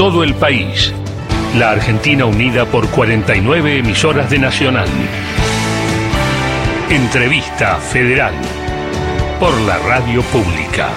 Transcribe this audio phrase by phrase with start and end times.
[0.00, 0.94] todo el país.
[1.58, 4.88] La Argentina unida por 49 emisoras de Nacional.
[6.88, 8.32] Entrevista Federal
[9.38, 10.88] por la Radio Pública.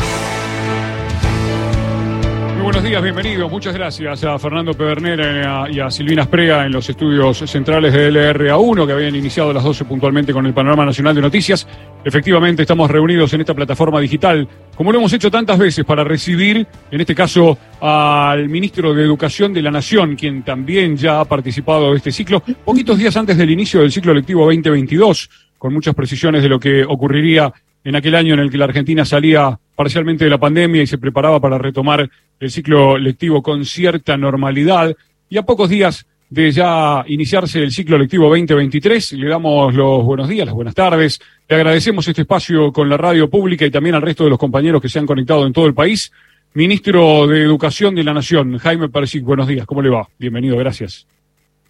[2.74, 3.52] Buenos días, bienvenidos.
[3.52, 8.88] Muchas gracias a Fernando Pedernera y a Silvina Sprega en los estudios centrales de LRA1
[8.88, 11.68] que habían iniciado a las 12 puntualmente con el Panorama Nacional de Noticias.
[12.04, 16.66] Efectivamente, estamos reunidos en esta plataforma digital, como lo hemos hecho tantas veces, para recibir,
[16.90, 21.92] en este caso, al ministro de Educación de la Nación, quien también ya ha participado
[21.92, 26.42] de este ciclo, poquitos días antes del inicio del ciclo lectivo 2022, con muchas precisiones
[26.42, 30.30] de lo que ocurriría en aquel año en el que la Argentina salía parcialmente de
[30.30, 32.10] la pandemia y se preparaba para retomar
[32.40, 34.96] el ciclo lectivo con cierta normalidad.
[35.30, 40.28] Y a pocos días de ya iniciarse el ciclo lectivo 2023, le damos los buenos
[40.28, 41.20] días, las buenas tardes.
[41.48, 44.82] Le agradecemos este espacio con la radio pública y también al resto de los compañeros
[44.82, 46.12] que se han conectado en todo el país.
[46.56, 50.08] Ministro de Educación de la Nación, Jaime Persic, buenos días, ¿cómo le va?
[50.20, 51.08] Bienvenido, gracias.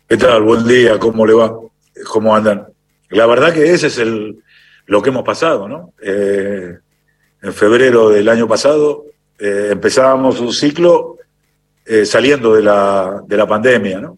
[0.08, 0.44] ¿Qué tal?
[0.44, 1.58] Buen día, ¿cómo le va?
[2.10, 2.68] ¿Cómo andan?
[3.10, 4.40] La verdad que ese es el,
[4.86, 5.94] lo que hemos pasado, ¿no?
[6.02, 6.78] Eh,
[7.44, 9.06] en febrero del año pasado
[9.38, 11.18] eh, empezábamos un ciclo
[11.86, 14.18] eh, saliendo de la, de la pandemia, ¿no?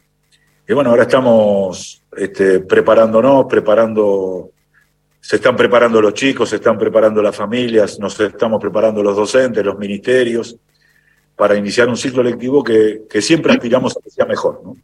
[0.67, 4.51] Y bueno, ahora estamos este, preparándonos, preparando,
[5.19, 9.65] se están preparando los chicos, se están preparando las familias, nos estamos preparando los docentes,
[9.65, 10.55] los ministerios,
[11.35, 14.75] para iniciar un ciclo lectivo que, que siempre aspiramos a que sea mejor, ¿no?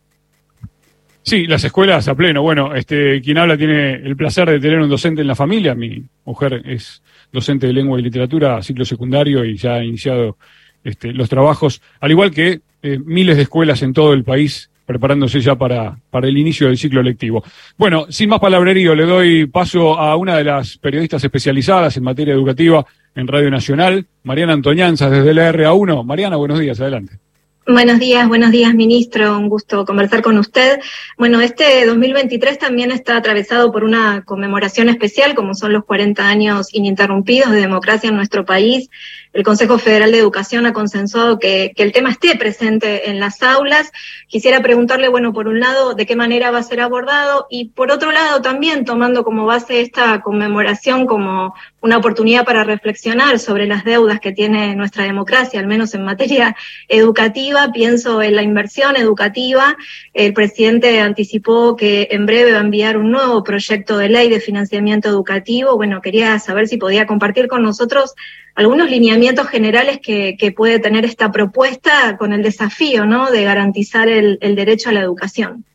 [1.23, 2.41] Sí, las escuelas a pleno.
[2.41, 5.75] Bueno, este, quien habla tiene el placer de tener un docente en la familia.
[5.75, 10.38] Mi mujer es docente de lengua y literatura, ciclo secundario, y ya ha iniciado
[10.83, 15.39] este, los trabajos, al igual que eh, miles de escuelas en todo el país preparándose
[15.39, 17.44] ya para, para el inicio del ciclo lectivo.
[17.77, 22.33] Bueno, sin más palabrerío, le doy paso a una de las periodistas especializadas en materia
[22.33, 26.03] educativa en Radio Nacional, Mariana Antoñanza, desde la RA1.
[26.03, 27.19] Mariana, buenos días, adelante.
[27.67, 29.38] Buenos días, buenos días, ministro.
[29.38, 30.80] Un gusto conversar con usted.
[31.16, 36.73] Bueno, este 2023 también está atravesado por una conmemoración especial, como son los 40 años
[36.73, 38.89] ininterrumpidos de democracia en nuestro país.
[39.33, 43.89] El Consejo Federal de Educación ha consensuado que, el tema esté presente en las aulas.
[44.27, 47.91] Quisiera preguntarle, bueno, por un lado, de qué manera va a ser abordado y por
[47.91, 53.86] otro lado también tomando como base esta conmemoración como una oportunidad para reflexionar sobre las
[53.86, 56.58] deudas que tiene nuestra democracia, al menos en materia
[56.89, 57.71] educativa.
[57.71, 59.77] Pienso en la inversión educativa.
[60.14, 64.41] El presidente anticipó que en breve va a enviar un nuevo proyecto de ley de
[64.41, 65.77] financiamiento educativo.
[65.77, 68.14] Bueno, quería saber si podía compartir con nosotros
[68.56, 73.32] algunos lineamientos generales que, puede tener esta propuesta con el desafío ¿no?
[73.32, 75.66] de garantizar el, derecho a la educación.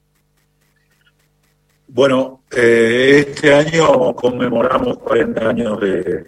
[1.88, 6.26] Bueno, eh, este año conmemoramos 40 años de,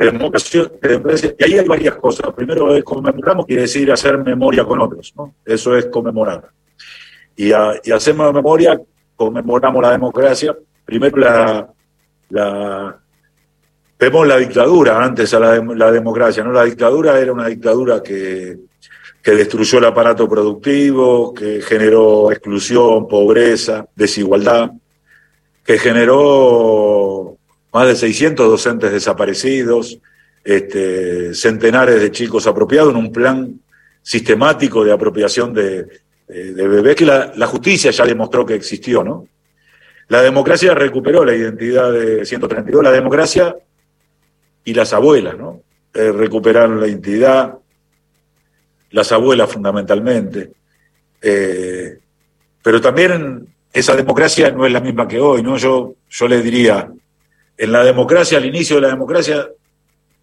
[0.00, 2.32] de democracia, de y ahí hay varias cosas.
[2.34, 5.34] Primero, es conmemoramos quiere decir hacer memoria con otros, ¿no?
[5.44, 6.48] Eso es conmemorar.
[7.36, 8.80] Y, a, y hacemos memoria,
[9.14, 10.56] conmemoramos la democracia.
[10.84, 11.68] Primero, la,
[12.30, 12.98] la
[14.00, 16.52] vemos la dictadura antes a la, democracia, ¿no?
[16.52, 18.56] La dictadura era una dictadura que,
[19.22, 24.70] que destruyó el aparato productivo, que generó exclusión, pobreza, desigualdad,
[25.62, 27.36] que generó
[27.74, 29.98] más de 600 docentes desaparecidos,
[30.42, 33.60] este, centenares de chicos apropiados en un plan
[34.02, 35.86] sistemático de apropiación de,
[36.26, 39.28] de, de bebés que la, la justicia ya demostró que existió, ¿no?
[40.08, 43.54] La democracia recuperó la identidad de 132, la democracia
[44.64, 45.62] y las abuelas, ¿no?
[45.92, 47.58] Eh, recuperaron la identidad,
[48.90, 50.52] las abuelas fundamentalmente.
[51.20, 51.98] Eh,
[52.62, 55.56] pero también esa democracia no es la misma que hoy, ¿no?
[55.56, 56.90] Yo, yo le diría,
[57.56, 59.48] en la democracia, al inicio de la democracia,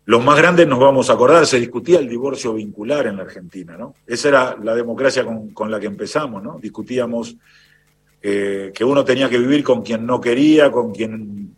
[0.05, 3.75] los más grandes nos vamos a acordar, se discutía el divorcio vincular en la Argentina,
[3.77, 3.93] ¿no?
[4.05, 6.59] Esa era la democracia con, con la que empezamos, ¿no?
[6.61, 7.35] Discutíamos
[8.21, 11.55] eh, que uno tenía que vivir con quien no quería, con quien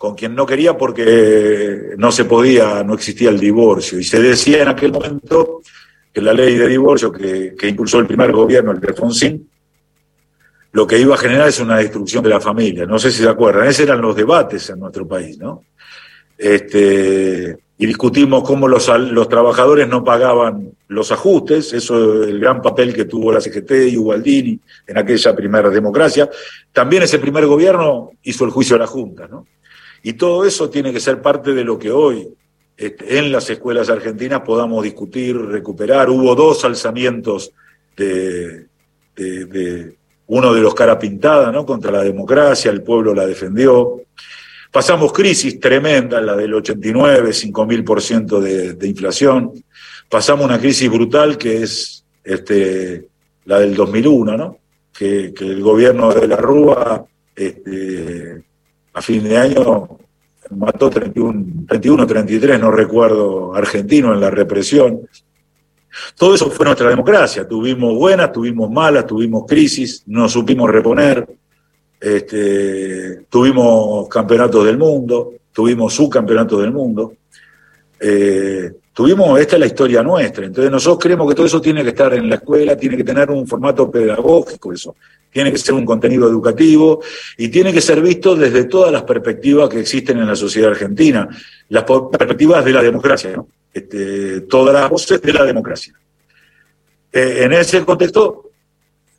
[0.00, 3.98] con quien no quería porque no se podía, no existía el divorcio.
[3.98, 5.60] Y se decía en aquel momento
[6.10, 9.46] que la ley de divorcio que, que impulsó el primer gobierno, el de Alfonsín,
[10.72, 12.86] lo que iba a generar es una destrucción de la familia.
[12.86, 15.64] No sé si se acuerdan, esos eran los debates en nuestro país, ¿no?
[16.38, 22.62] Este, y discutimos cómo los, los trabajadores no pagaban los ajustes, eso es el gran
[22.62, 26.30] papel que tuvo la CGT y Ubaldini en aquella primera democracia.
[26.72, 29.44] También ese primer gobierno hizo el juicio de la Junta, ¿no?
[30.02, 32.28] Y todo eso tiene que ser parte de lo que hoy
[32.76, 36.08] este, en las escuelas argentinas podamos discutir, recuperar.
[36.08, 37.52] Hubo dos alzamientos
[37.96, 38.66] de,
[40.26, 41.66] uno de los cara pintada, ¿no?
[41.66, 44.00] Contra la democracia, el pueblo la defendió.
[44.72, 49.52] Pasamos crisis tremenda, la del 89, 5.000% de, de inflación.
[50.08, 53.08] Pasamos una crisis brutal que es este,
[53.44, 54.58] la del 2001, ¿no?
[54.96, 57.04] Que, el gobierno de la Rúa
[57.34, 58.42] este,
[58.92, 59.98] a fin de año
[60.50, 65.00] mató 31, 31, 33, no recuerdo, argentino en la represión.
[66.16, 67.46] Todo eso fue nuestra democracia.
[67.46, 71.26] Tuvimos buenas, tuvimos malas, tuvimos crisis, nos supimos reponer,
[72.00, 77.12] este, tuvimos campeonatos del mundo, tuvimos subcampeonatos del mundo.
[78.00, 80.44] Eh, tuvimos, esta es la historia nuestra.
[80.44, 83.30] Entonces nosotros creemos que todo eso tiene que estar en la escuela, tiene que tener
[83.30, 84.94] un formato pedagógico, eso.
[85.30, 87.00] Tiene que ser un contenido educativo
[87.38, 91.26] y tiene que ser visto desde todas las perspectivas que existen en la sociedad argentina.
[91.70, 93.48] Las perspectivas de la democracia, ¿no?
[93.72, 95.94] Este, todas las voces de la democracia.
[97.10, 98.50] Eh, en ese contexto,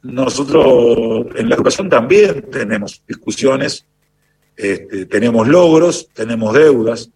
[0.04, 3.84] nosotros en la educación también tenemos discusiones,
[4.56, 7.10] este, tenemos logros, tenemos deudas.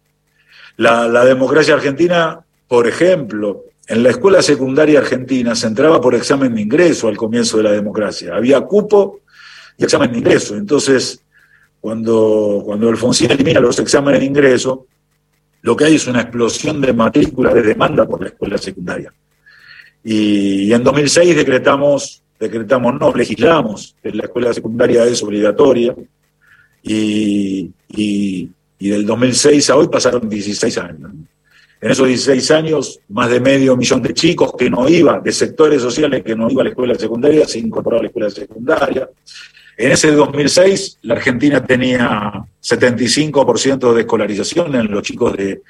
[0.78, 6.54] La, la democracia argentina, por ejemplo, en la escuela secundaria argentina se entraba por examen
[6.54, 8.34] de ingreso al comienzo de la democracia.
[8.34, 9.20] Había cupo
[9.78, 10.56] y examen de ingreso.
[10.56, 11.20] Entonces,
[11.80, 14.86] cuando, cuando Alfonsín elimina los exámenes de ingreso,
[15.62, 19.12] lo que hay es una explosión de matrícula de demanda por la escuela secundaria.
[20.02, 25.94] Y, en 2006 decretamos, decretamos, no, legislamos que la escuela secundaria es obligatoria
[26.82, 31.10] y, y, del 2006 a hoy pasaron 16 años.
[31.80, 35.82] En esos 16 años, más de medio millón de chicos que no iban, de sectores
[35.82, 39.08] sociales que no iban a la escuela secundaria, se incorporaron a la escuela secundaria.
[39.76, 42.32] En ese 2006, la Argentina tenía
[42.62, 45.62] 75% de escolarización en los chicos de,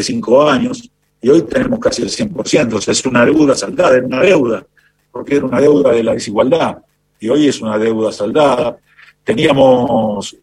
[0.00, 0.88] 5 años
[1.20, 2.74] y hoy tenemos casi el 100%.
[2.74, 4.64] O sea, es una deuda saldada, era una deuda,
[5.10, 6.78] porque era una deuda de la desigualdad
[7.18, 8.76] y hoy es una deuda saldada.
[9.24, 10.36] Teníamos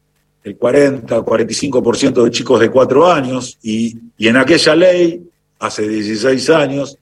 [0.45, 5.21] el 40, 45% de chicos de 4 años y, y en aquella ley,
[5.59, 6.97] hace 16 años,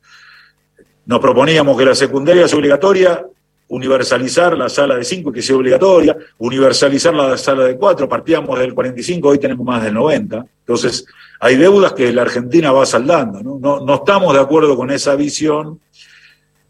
[1.05, 3.25] nos proponíamos que la secundaria es obligatoria
[3.67, 8.73] universalizar la sala de 5 que sea obligatoria, universalizar la sala de 4, partíamos del
[8.73, 10.45] 45, hoy tenemos más del 90.
[10.59, 11.05] Entonces,
[11.39, 13.41] hay deudas que la Argentina va saldando.
[13.41, 13.79] ¿no?
[13.81, 15.79] No, estamos de acuerdo con esa visión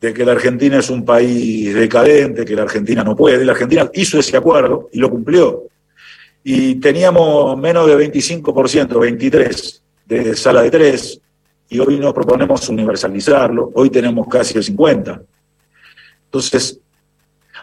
[0.01, 3.45] de que la Argentina es un país decadente, que la Argentina no puede.
[3.45, 5.63] La Argentina hizo ese acuerdo y lo cumplió.
[6.43, 11.21] Y teníamos menos de 25%, 23% de sala de 3,
[11.69, 15.21] y hoy nos proponemos universalizarlo, hoy tenemos casi el 50%.
[16.25, 16.79] Entonces,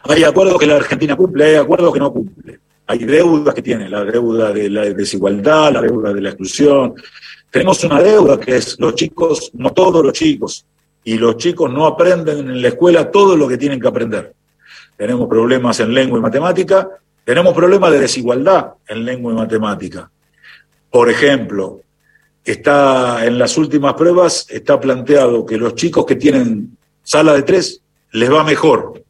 [0.05, 2.61] hay acuerdos que la Argentina cumple, hay acuerdos que no cumple.
[2.87, 6.95] Hay deudas que tiene, la deuda de la desigualdad, la deuda de la exclusión.
[7.51, 10.65] Tenemos una deuda que es los chicos, no todos los chicos,
[11.05, 14.35] y los chicos no aprenden en la escuela todo lo que tienen que aprender.
[14.97, 16.89] Tenemos problemas en lengua y matemática,
[17.31, 20.11] tenemos problemas de desigualdad en lengua y matemática.
[20.91, 21.81] Por ejemplo,
[22.45, 27.83] está en las últimas pruebas está planteado que los chicos que tienen sala de tres
[28.11, 29.05] les va mejor.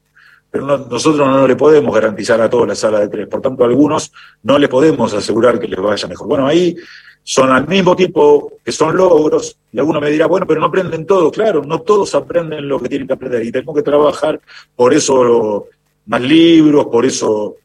[0.51, 3.27] Pero nosotros no le podemos garantizar a todos la sala de tres.
[3.27, 4.13] Por tanto, a algunos
[4.43, 6.29] no le podemos asegurar que les vaya mejor.
[6.29, 6.77] Bueno, ahí
[7.23, 11.07] son al mismo tiempo que son logros, y alguno me dirá, bueno, pero no aprenden
[11.07, 11.31] todo.
[11.31, 14.39] Claro, no todos aprenden lo que tienen que aprender, y tenemos que trabajar
[14.77, 15.69] por eso
[16.05, 17.57] más libros, por eso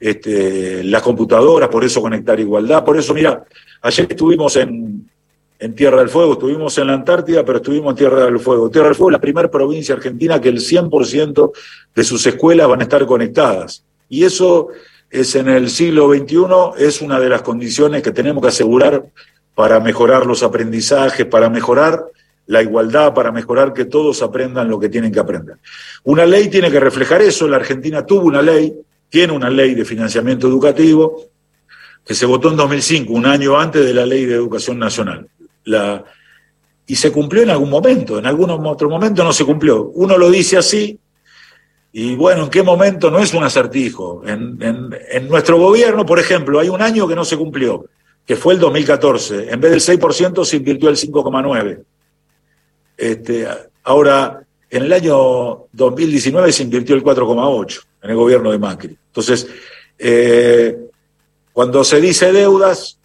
[0.00, 3.44] este, las computadoras, por eso conectar igualdad, por eso, mira,
[3.82, 5.08] ayer estuvimos en,
[5.58, 8.70] en Tierra del Fuego, estuvimos en la Antártida, pero estuvimos en Tierra del Fuego.
[8.70, 11.52] Tierra del Fuego es la primera provincia argentina que el 100%
[11.94, 13.84] de sus escuelas van a estar conectadas.
[14.08, 14.68] Y eso
[15.10, 19.04] es en el siglo XXI, es una de las condiciones que tenemos que asegurar
[19.54, 22.06] para mejorar los aprendizajes, para mejorar
[22.46, 25.56] la igualdad, para mejorar que todos aprendan lo que tienen que aprender.
[26.04, 27.46] Una ley tiene que reflejar eso.
[27.46, 28.74] La Argentina tuvo una ley,
[29.10, 31.26] tiene una ley de financiamiento educativo
[32.04, 35.28] que se votó en 2005, un año antes de la ley de educación nacional
[36.86, 39.90] y se cumplió en algún momento, en algún otro momento no se cumplió.
[39.94, 40.98] Uno lo dice así,
[41.92, 43.10] y bueno, ¿en qué momento?
[43.10, 44.22] No es un acertijo.
[44.26, 47.86] En, en, nuestro gobierno, por ejemplo, hay un año que no se cumplió,
[48.26, 49.52] que fue el 2014.
[49.52, 51.84] En vez del 6% se invirtió el 5,9%.
[52.96, 53.46] Este,
[53.84, 58.96] ahora, en el año 2019 se invirtió el 4,8% en el gobierno de Macri.
[59.06, 59.46] Entonces,
[59.98, 60.78] eh,
[61.52, 62.98] cuando se dice deudas,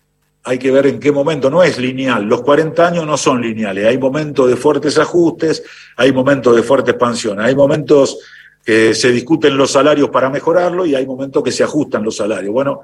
[0.44, 3.88] hay que ver en qué momento, no es lineal, los 40 años no son lineales,
[3.88, 5.64] hay momentos de fuertes ajustes,
[5.98, 8.20] hay momentos de fuerte expansión, hay momentos
[8.64, 12.54] que se discuten los salarios para mejorarlo y hay momentos que se ajustan los salarios.
[12.54, 12.82] Bueno,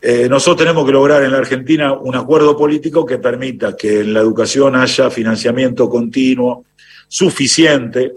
[0.00, 4.14] eh, nosotros tenemos que lograr en la Argentina un acuerdo político que permita que en
[4.14, 6.64] la educación haya financiamiento continuo,
[7.06, 8.12] suficiente,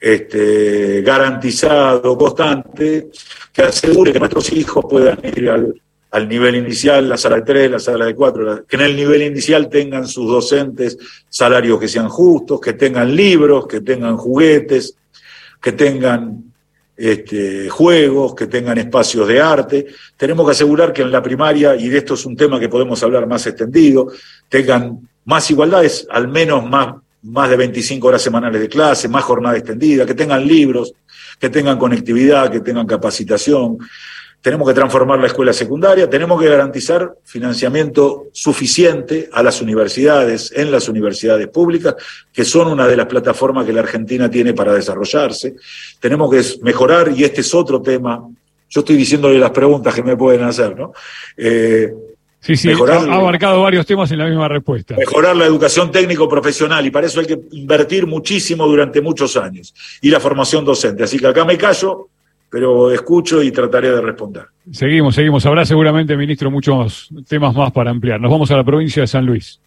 [0.00, 3.08] este, garantizado, constante,
[3.52, 5.74] que asegure que nuestros hijos puedan ir al,
[6.10, 9.22] al nivel inicial, la sala de tres, la sala de cuatro, que en el nivel
[9.22, 10.96] inicial tengan sus docentes
[11.28, 14.96] salarios que sean justos, que tengan libros, que tengan juguetes,
[15.60, 16.44] que tengan
[16.96, 19.86] este, juegos, que tengan espacios de arte.
[20.16, 23.02] Tenemos que asegurar que en la primaria, y de esto es un tema que podemos
[23.02, 24.12] hablar más extendido,
[24.48, 26.94] tengan más igualdades, al menos más,
[27.24, 30.94] más de 25 horas semanales de clase, más jornada extendida, que tengan libros,
[31.38, 33.78] que tengan conectividad, que tengan capacitación,
[34.44, 40.70] tenemos que transformar la escuela secundaria, tenemos que garantizar financiamiento suficiente a las universidades, en
[40.70, 41.94] las universidades públicas,
[42.30, 45.54] que son una de las plataformas que la Argentina tiene para desarrollarse.
[45.98, 48.22] Tenemos que mejorar, y este es otro tema,
[48.68, 50.92] yo estoy diciéndole las preguntas que me pueden hacer, ¿no?
[51.38, 51.90] Eh,
[52.44, 54.94] sí, sí, ha abarcado varios temas en la misma respuesta.
[54.96, 60.10] Mejorar la educación técnico-profesional, y para eso hay que invertir muchísimo durante muchos años, y
[60.10, 61.04] la formación docente.
[61.04, 62.08] Así que acá me callo
[62.54, 64.44] pero escucho y trataré de responder.
[64.70, 65.44] Seguimos, seguimos.
[65.44, 68.20] Habrá seguramente, ministro, muchos temas más para ampliar.
[68.20, 69.58] Nos vamos a la provincia de San Luis.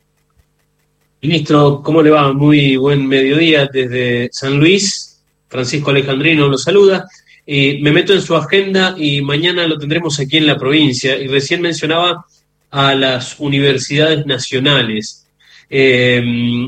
[1.22, 2.32] Ministro, ¿cómo le va?
[2.32, 5.22] Muy buen mediodía desde San Luis.
[5.50, 7.06] Francisco Alejandrino lo saluda.
[7.46, 11.18] Eh, me meto en su agenda y mañana lo tendremos aquí en la provincia.
[11.18, 12.26] Y recién mencionaba
[12.72, 15.28] a las universidades nacionales.
[15.70, 16.68] Eh,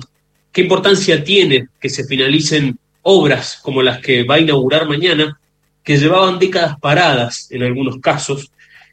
[0.51, 5.39] ¿Qué importancia tiene que se finalicen obras como las que va a inaugurar mañana
[5.83, 8.51] que llevaban décadas paradas en algunos casos.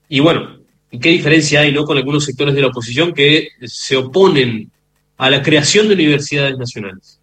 [0.09, 0.61] Y bueno,
[0.91, 1.85] ¿qué diferencia hay ¿no?
[1.85, 4.71] con algunos sectores de la oposición que se oponen
[5.19, 7.21] a la creación de universidades nacionales?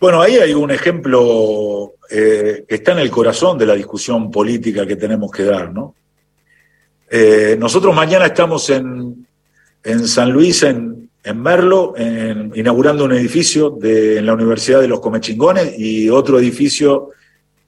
[0.00, 4.86] Bueno, ahí hay un ejemplo eh, que está en el corazón de la discusión política
[4.86, 5.94] que tenemos que dar, ¿no?
[7.10, 9.26] Eh, nosotros mañana estamos en,
[9.82, 11.94] en San Luis, en, en Merlo,
[12.54, 17.10] inaugurando un edificio de, en la Universidad de los Comechingones y otro edificio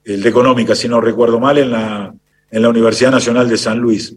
[0.03, 2.13] el de Económica, si no recuerdo mal, en la,
[2.49, 4.15] en la Universidad Nacional de San Luis.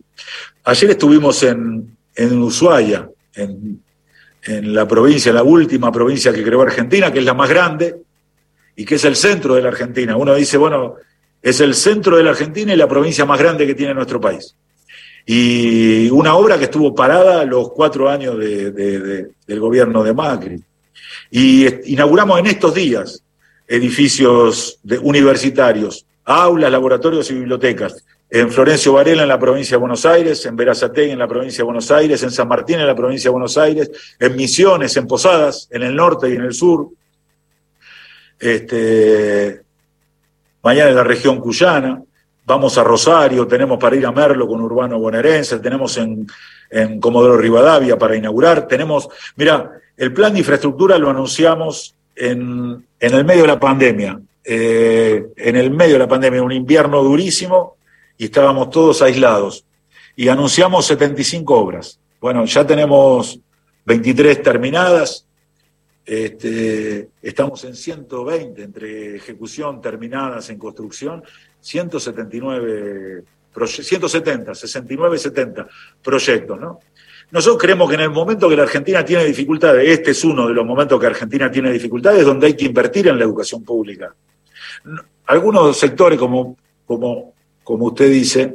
[0.64, 3.82] Ayer estuvimos en, en Ushuaia, en,
[4.44, 7.96] en la provincia, la última provincia que creó Argentina, que es la más grande
[8.76, 10.16] y que es el centro de la Argentina.
[10.16, 10.94] Uno dice, bueno,
[11.42, 14.54] es el centro de la Argentina y la provincia más grande que tiene nuestro país.
[15.26, 18.70] Y una obra que estuvo parada los cuatro años de,
[19.46, 20.62] del gobierno de Macri.
[21.30, 23.22] Y inauguramos en estos días
[23.66, 28.04] edificios universitarios, aulas, laboratorios y bibliotecas.
[28.30, 31.64] En Florencio Varela, en la provincia de Buenos Aires, en Verazategui, en la provincia de
[31.64, 35.68] Buenos Aires, en San Martín, en la provincia de Buenos Aires, en Misiones, en Posadas,
[35.70, 36.88] en el norte y en el sur.
[38.38, 39.62] Este,
[40.62, 42.02] mañana en la región cuyana,
[42.44, 46.26] vamos a Rosario, tenemos para ir a Merlo con Urbano Bonaerense, tenemos en,
[46.70, 53.24] en Comodoro Rivadavia para inaugurar, tenemos, mira, el plan de infraestructura lo anunciamos en, el
[53.24, 57.76] medio de la pandemia, eh, en el medio de la pandemia, un invierno durísimo,
[58.16, 59.64] y estábamos todos aislados.
[60.16, 61.98] Y anunciamos 75 obras.
[62.20, 63.40] Bueno, ya tenemos
[63.84, 65.26] 23 terminadas,
[66.06, 71.22] este, estamos en 120 entre ejecución, terminadas en construcción,
[71.64, 73.24] 179,
[73.66, 75.66] 170, 69, 70
[76.02, 76.80] proyectos, ¿no?
[77.30, 80.54] Nosotros creemos que en el momento que la Argentina tiene dificultades, este es uno de
[80.54, 84.14] los momentos que Argentina tiene dificultades, donde hay que invertir en la educación pública.
[85.26, 88.54] Algunos sectores, como, como, como usted dice,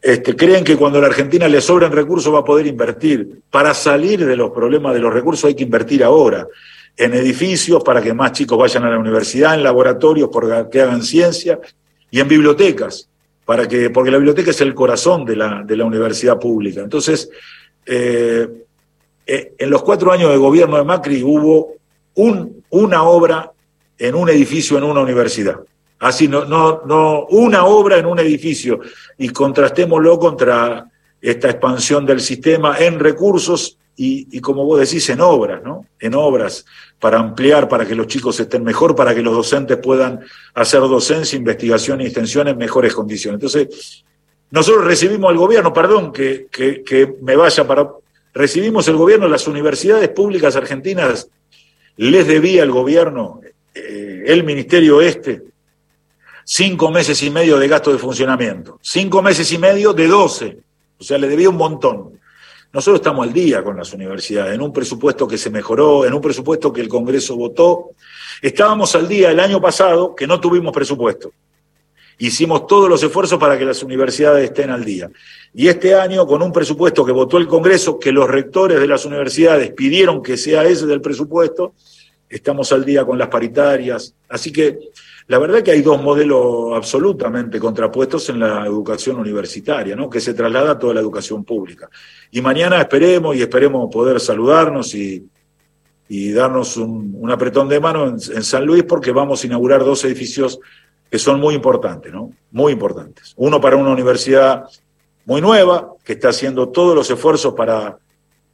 [0.00, 3.40] este, creen que cuando a la Argentina le sobren recursos va a poder invertir.
[3.50, 6.46] Para salir de los problemas de los recursos hay que invertir ahora
[6.96, 11.02] en edificios para que más chicos vayan a la universidad, en laboratorios para que hagan
[11.02, 11.60] ciencia
[12.10, 13.08] y en bibliotecas
[13.44, 16.82] para que, porque la biblioteca es el corazón de la, de la universidad pública.
[16.82, 17.30] Entonces,
[17.86, 18.46] eh,
[19.26, 21.74] eh, en los cuatro años de gobierno de Macri hubo
[22.14, 23.52] un, una obra
[23.98, 25.56] en un edificio en una universidad.
[25.98, 28.80] Así, no, no, no, una obra en un edificio.
[29.16, 30.86] Y contrastémoslo contra
[31.20, 35.84] esta expansión del sistema en recursos y, y, como vos decís, en obras, ¿no?
[35.98, 36.64] En obras
[37.00, 40.20] para ampliar, para que los chicos estén mejor, para que los docentes puedan
[40.54, 43.42] hacer docencia, investigación e extensión en mejores condiciones.
[43.42, 44.04] Entonces,
[44.52, 47.90] nosotros recibimos al gobierno, perdón que, que, me vaya para...
[48.32, 51.28] Recibimos el gobierno, las universidades públicas argentinas
[51.96, 53.40] les debía al gobierno,
[53.74, 55.42] eh, el Ministerio Este,
[56.44, 60.58] cinco meses y medio de gasto de funcionamiento, cinco meses y medio de doce,
[61.00, 62.17] o sea, le debía un montón.
[62.72, 66.20] Nosotros estamos al día con las universidades, en un presupuesto que se mejoró, en un
[66.20, 67.92] presupuesto que el Congreso votó.
[68.42, 71.32] Estábamos al día el año pasado que no tuvimos presupuesto.
[72.18, 75.08] Hicimos todos los esfuerzos para que las universidades estén al día.
[75.54, 79.04] Y este año, con un presupuesto que votó el Congreso, que los rectores de las
[79.06, 81.74] universidades pidieron que sea ese del presupuesto,
[82.28, 84.14] estamos al día con las paritarias.
[84.28, 84.78] Así que
[85.28, 90.08] la verdad que hay dos modelos absolutamente contrapuestos en la educación universitaria, ¿no?
[90.08, 91.88] que se traslada a toda la educación pública.
[92.30, 95.28] Y mañana esperemos y esperemos poder saludarnos y,
[96.08, 100.58] y darnos un, apretón de mano en, San Luis porque vamos a inaugurar dos edificios
[101.10, 102.32] que son muy importantes, ¿no?
[102.50, 103.34] Muy importantes.
[103.36, 104.64] Uno para una universidad
[105.26, 107.98] muy nueva, que está haciendo todos los esfuerzos para,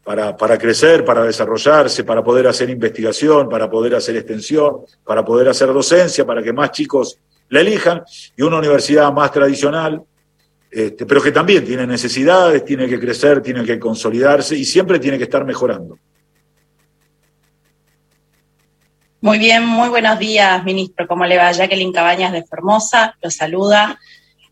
[0.04, 5.48] para, para crecer, para desarrollarse, para poder hacer investigación, para poder hacer extensión, para poder
[5.48, 7.18] hacer docencia, para que más chicos
[7.48, 8.02] la elijan,
[8.36, 10.02] y una universidad más tradicional,
[10.70, 15.16] este, pero que también tiene necesidades, tiene que crecer, tiene que consolidarse y siempre tiene
[15.16, 15.98] que estar mejorando.
[19.20, 21.06] Muy bien, muy buenos días, ministro.
[21.08, 21.50] ¿Cómo le va?
[21.50, 23.98] Jacqueline Cabañas de Formosa, lo saluda.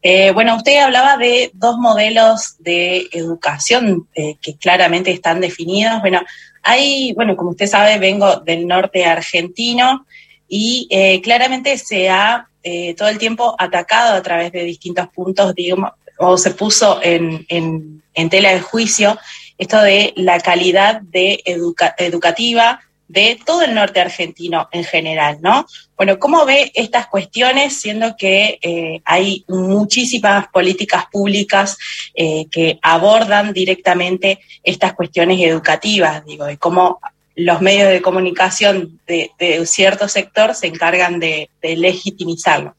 [0.03, 6.01] Eh, bueno, usted hablaba de dos modelos de educación eh, que claramente están definidos.
[6.01, 6.21] Bueno,
[6.63, 10.05] hay, bueno, como usted sabe, vengo del norte argentino
[10.49, 12.49] y eh, claramente se ha
[12.97, 18.31] todo el tiempo atacado a través de distintos puntos, digamos, o se puso en, en,
[18.31, 19.19] tela de juicio
[19.59, 22.81] esto de la calidad de educativa
[23.13, 25.67] de todo el norte argentino en general, ¿no?
[25.99, 31.77] Bueno, ¿cómo ve estas cuestiones, siendo que eh, hay muchísimas políticas públicas
[32.15, 37.01] eh, que abordan directamente estas cuestiones educativas, digo, y cómo
[37.37, 39.31] los medios de comunicación de,
[39.67, 42.75] cierto sector se encargan de, legitimizarlo?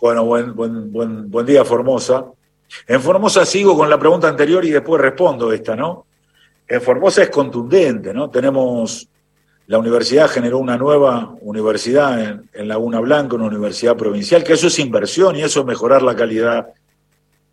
[0.00, 2.24] Bueno, buen, buen, buen, buen día, Formosa.
[2.88, 6.04] En Formosa sigo con la pregunta anterior y después respondo esta, ¿no?
[6.66, 8.30] En Formosa es contundente, ¿no?
[8.30, 9.08] Tenemos,
[9.66, 14.78] la universidad generó una nueva universidad en, Laguna Blanca, una universidad provincial, que eso es
[14.78, 16.68] inversión y eso es mejorar la calidad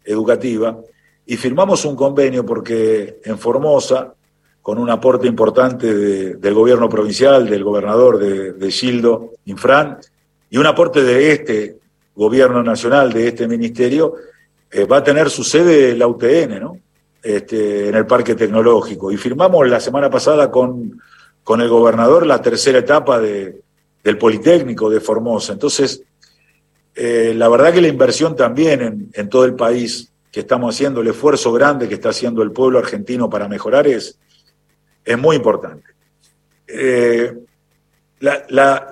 [0.05, 0.79] educativa.
[1.25, 4.13] Y firmamos un convenio porque en Formosa,
[4.61, 9.97] con un aporte importante del gobierno provincial, del gobernador de, Gildo Infran,
[10.49, 11.77] y un aporte de este
[12.15, 14.15] gobierno nacional, de este ministerio,
[14.69, 16.77] eh, va a tener su sede la UTN, ¿no?
[17.23, 19.11] Este, en el Parque Tecnológico.
[19.11, 20.99] Y firmamos la semana pasada con,
[21.43, 23.61] con el gobernador la tercera etapa de,
[24.03, 25.53] del Politécnico de Formosa.
[25.53, 26.01] Entonces,
[26.95, 31.01] eh, la verdad que la inversión también en, en, todo el país que estamos haciendo,
[31.01, 34.17] el esfuerzo grande que está haciendo el pueblo argentino para mejorar es,
[35.05, 35.85] es muy importante.
[36.67, 37.33] Eh,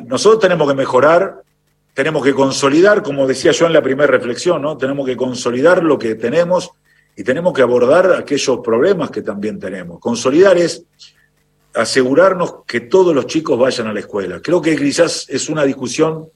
[0.06, 1.42] nosotros tenemos que mejorar,
[1.96, 4.78] tenemos que consolidar, como decía yo en la primera reflexión, ¿no?
[4.78, 6.72] tenemos que consolidar lo que tenemos
[7.20, 10.00] y tenemos que abordar aquellos problemas que también tenemos.
[10.00, 10.86] Consolidar es
[11.76, 14.42] asegurarnos que todos los chicos vayan a la escuela.
[14.42, 16.30] Creo que quizás es una discusión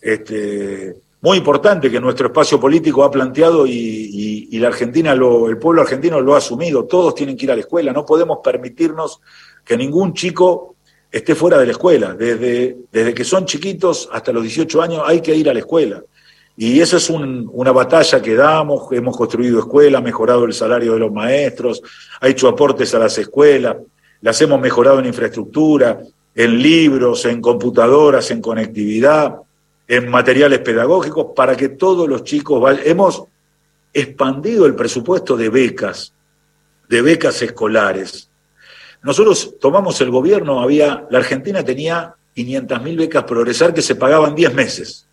[0.00, 6.20] este, muy importante que nuestro espacio político ha planteado y, la Argentina, el pueblo argentino
[6.20, 6.84] lo ha asumido.
[6.84, 7.92] Todos tienen que ir a la escuela.
[7.92, 9.20] No podemos permitirnos
[9.64, 10.76] que ningún chico
[11.10, 12.14] esté fuera de la escuela.
[12.14, 16.00] Desde, desde que son chiquitos hasta los 18 años hay que ir a la escuela.
[16.62, 21.10] Y esa es una batalla que damos, hemos construido escuelas, mejorado el salario de los
[21.10, 21.80] maestros,
[22.20, 23.78] ha hecho aportes a las escuelas,
[24.20, 26.00] las hemos mejorado en infraestructura,
[26.34, 29.36] en libros, en computadoras, en conectividad,
[29.88, 32.78] en materiales pedagógicos, para que todos los chicos.
[32.84, 33.24] Hemos
[33.94, 36.12] expandido el presupuesto de becas,
[36.90, 38.28] de becas escolares.
[39.02, 44.52] Nosotros tomamos el gobierno, había, la Argentina tenía 500.000 becas progresar que se pagaban 10
[44.52, 45.06] meses.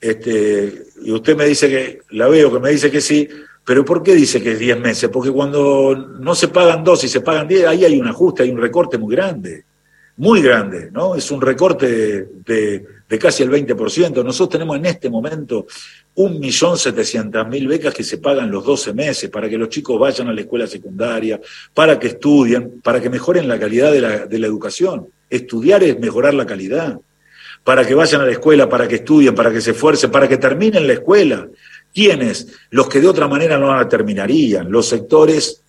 [0.00, 3.28] Este, y usted me dice que, la veo que me dice que sí,
[3.64, 5.10] pero ¿por qué dice que es 10 meses?
[5.10, 8.50] Porque cuando no se pagan dos y se pagan 10, ahí hay un ajuste, hay
[8.50, 9.64] un recorte muy grande,
[10.18, 11.16] muy grande, ¿no?
[11.16, 14.22] Es un recorte de, casi el 20%.
[14.22, 15.66] Nosotros tenemos en este momento
[16.14, 20.42] 1.700.000 becas que se pagan los 12 meses para que los chicos vayan a la
[20.42, 21.40] escuela secundaria,
[21.74, 25.08] para que estudien, para que mejoren la calidad de la educación.
[25.28, 27.00] Estudiar es mejorar la calidad
[27.66, 30.36] para que vayan a la escuela, para que estudien, para que se esfuercen, para que
[30.36, 31.48] terminen la escuela.
[31.92, 32.46] ¿Quiénes?
[32.70, 35.62] Los que de otra manera no la terminarían, los sectores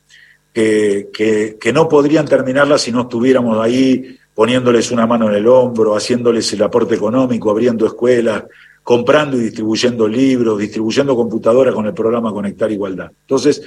[0.53, 5.95] que, que, no podrían terminarla si no estuviéramos ahí poniéndoles una mano en el hombro,
[5.95, 8.43] haciéndoles el aporte económico, abriendo escuelas,
[8.83, 13.09] comprando y distribuyendo libros, distribuyendo computadoras con el programa Conectar Igualdad.
[13.21, 13.63] Entonces,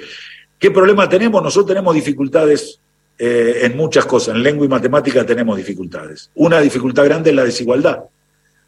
[0.57, 1.43] ¿qué problema tenemos?
[1.43, 2.79] Nosotros tenemos dificultades
[3.19, 4.37] eh, en muchas cosas.
[4.37, 6.31] En lengua y matemática tenemos dificultades.
[6.37, 8.05] Una dificultad grande es la desigualdad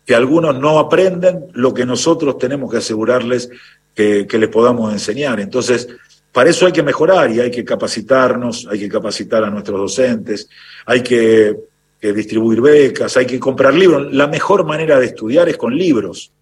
[0.05, 3.51] que algunos no aprenden lo que nosotros tenemos que asegurarles
[3.95, 5.38] que, les podamos enseñar.
[5.41, 5.88] Entonces,
[6.33, 10.49] para eso hay que mejorar y hay que capacitarnos, hay que capacitar a nuestros docentes,
[10.87, 11.57] hay que,
[12.01, 14.12] distribuir becas, hay que comprar libros.
[14.12, 16.33] La mejor manera de estudiar es con libros.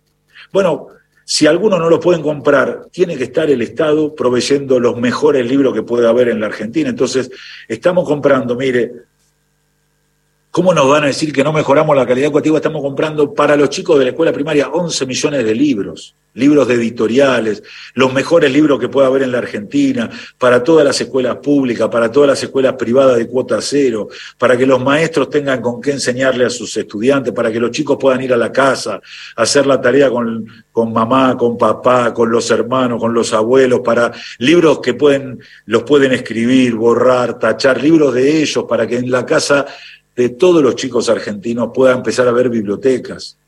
[0.53, 0.87] Bueno,
[1.23, 5.75] si algunos no lo pueden comprar, tiene que estar el Estado proveyendo los mejores libros
[5.75, 6.89] que puede haber en la Argentina.
[6.89, 7.31] Entonces,
[7.69, 8.91] estamos comprando, mire,
[10.53, 12.57] ¿Cómo nos van a decir que no mejoramos la calidad educativa?
[12.57, 16.17] Estamos comprando para los chicos de la escuela primaria 11 millones de libros.
[16.35, 17.63] libros de editoriales,
[17.95, 20.09] los mejores libros que pueda haber en la Argentina,
[20.39, 24.09] para todas las escuelas públicas, para todas las escuelas privadas de cuota cero,
[24.39, 27.97] para que los maestros tengan con qué enseñarle a sus estudiantes, para que los chicos
[28.01, 29.01] puedan ir a la casa,
[29.37, 34.13] hacer la tarea con, con mamá, con papá, con los hermanos, con los abuelos, para
[34.39, 39.27] libros que pueden, los pueden escribir, borrar, tachar, libros de ellos, para que en la
[39.27, 39.67] casa
[40.21, 43.39] de todos los chicos argentinos pueda empezar a ver bibliotecas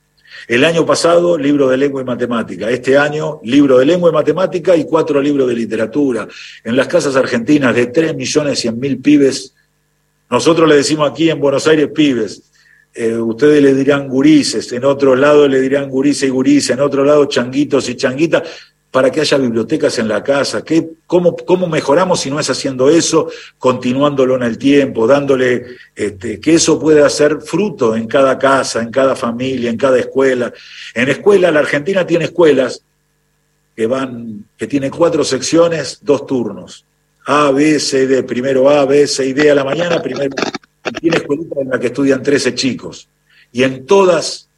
[0.48, 2.68] el año pasado, libro de lengua y matemática.
[2.70, 6.26] Este año, libro de lengua y matemática y cuatro libros de literatura.
[6.64, 9.54] En las casas argentinas de 3 millones 100 mil pibes,
[10.30, 12.42] nosotros le decimos aquí en Buenos Aires pibes.
[12.94, 17.04] Eh, ustedes le dirán gurises, en otro lado le dirán gurises y gurises, en otro
[17.04, 18.42] lado changuitos y changuitas
[18.92, 20.62] para que haya bibliotecas en la casa.
[20.62, 23.28] ¿Qué, cómo, ¿Cómo mejoramos si no es haciendo eso,
[23.59, 25.64] continuándolo en el tiempo, dándole
[25.96, 30.52] este, que eso pueda ser fruto en cada casa, en cada familia, en cada escuela?
[30.94, 32.85] En escuela, la Argentina tiene escuelas
[33.74, 36.85] que van, que tiene cuatro secciones, dos turnos.
[37.24, 38.24] A, B, C, D.
[38.24, 40.37] Primero A, B, C y D a la mañana, primero.
[41.00, 43.09] tiene escuelas en la que estudian 13 chicos.
[43.52, 44.50] Y en todas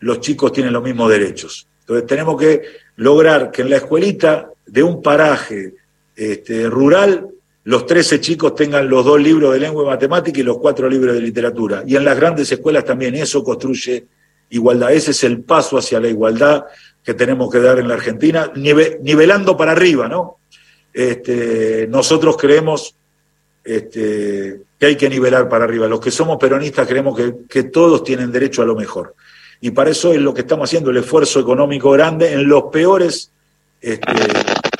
[0.00, 1.68] los chicos tienen los mismos derechos.
[1.80, 5.74] Entonces tenemos que lograr que en la escuelita de un paraje
[6.14, 7.28] este, rural
[7.64, 11.14] los 13 chicos tengan los dos libros de lengua y matemática y los cuatro libros
[11.14, 11.82] de literatura.
[11.84, 14.06] Y en las grandes escuelas también eso construye
[14.50, 14.92] igualdad.
[14.92, 16.64] Ese es el paso hacia la igualdad
[17.02, 20.38] que tenemos que dar en la Argentina, nivelando para arriba, ¿no?
[20.92, 22.94] Este, nosotros creemos
[23.64, 25.88] este, que hay que nivelar para arriba.
[25.88, 29.16] Los que somos peronistas creemos que, que todos tienen derecho a lo mejor
[29.60, 33.32] y para eso es lo que estamos haciendo, el esfuerzo económico grande en los peores,
[33.80, 34.12] este,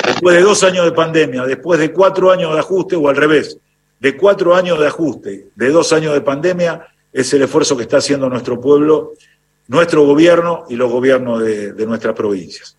[0.07, 3.59] después de dos años de pandemia, después de cuatro años de ajuste o al revés,
[3.99, 7.99] de cuatro años de ajuste, de dos años de pandemia, es el esfuerzo que está
[7.99, 9.13] haciendo nuestro pueblo,
[9.69, 12.77] nuestro gobierno y los gobiernos de, nuestras provincias.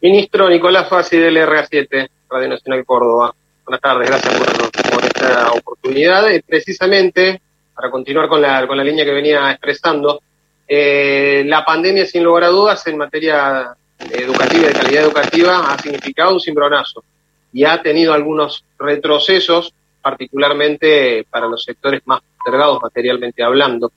[0.00, 3.34] Ministro Nicolás Fassi del RA7, Radio Nacional Córdoba.
[3.64, 6.24] Buenas tardes, gracias por, por esta oportunidad.
[6.46, 7.40] Precisamente
[7.74, 10.22] para continuar con la, con la línea que venía expresando,
[10.68, 13.76] eh, la pandemia, sin lugar a dudas, en materia
[14.10, 17.04] educativa de calidad educativa, ha significado un cimbronazo
[17.52, 23.92] y ha tenido algunos retrocesos, particularmente para los sectores más postergados materialmente hablando.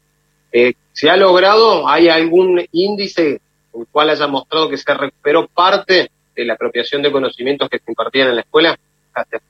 [0.51, 1.87] Eh, ¿Se ha logrado?
[1.87, 3.41] ¿Hay algún índice
[3.73, 7.79] en el cual haya mostrado que se recuperó parte de la apropiación de conocimientos que
[7.79, 8.77] se impartían en la escuela?
[9.13, 9.41] Gracias.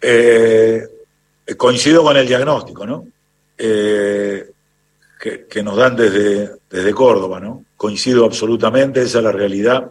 [0.00, 0.82] Eh,
[1.56, 3.06] coincido con el diagnóstico, ¿no?
[3.56, 4.50] Eh,
[5.20, 7.64] que, nos dan desde, desde Córdoba, ¿no?
[7.76, 9.90] Coincido absolutamente, esa es la realidad.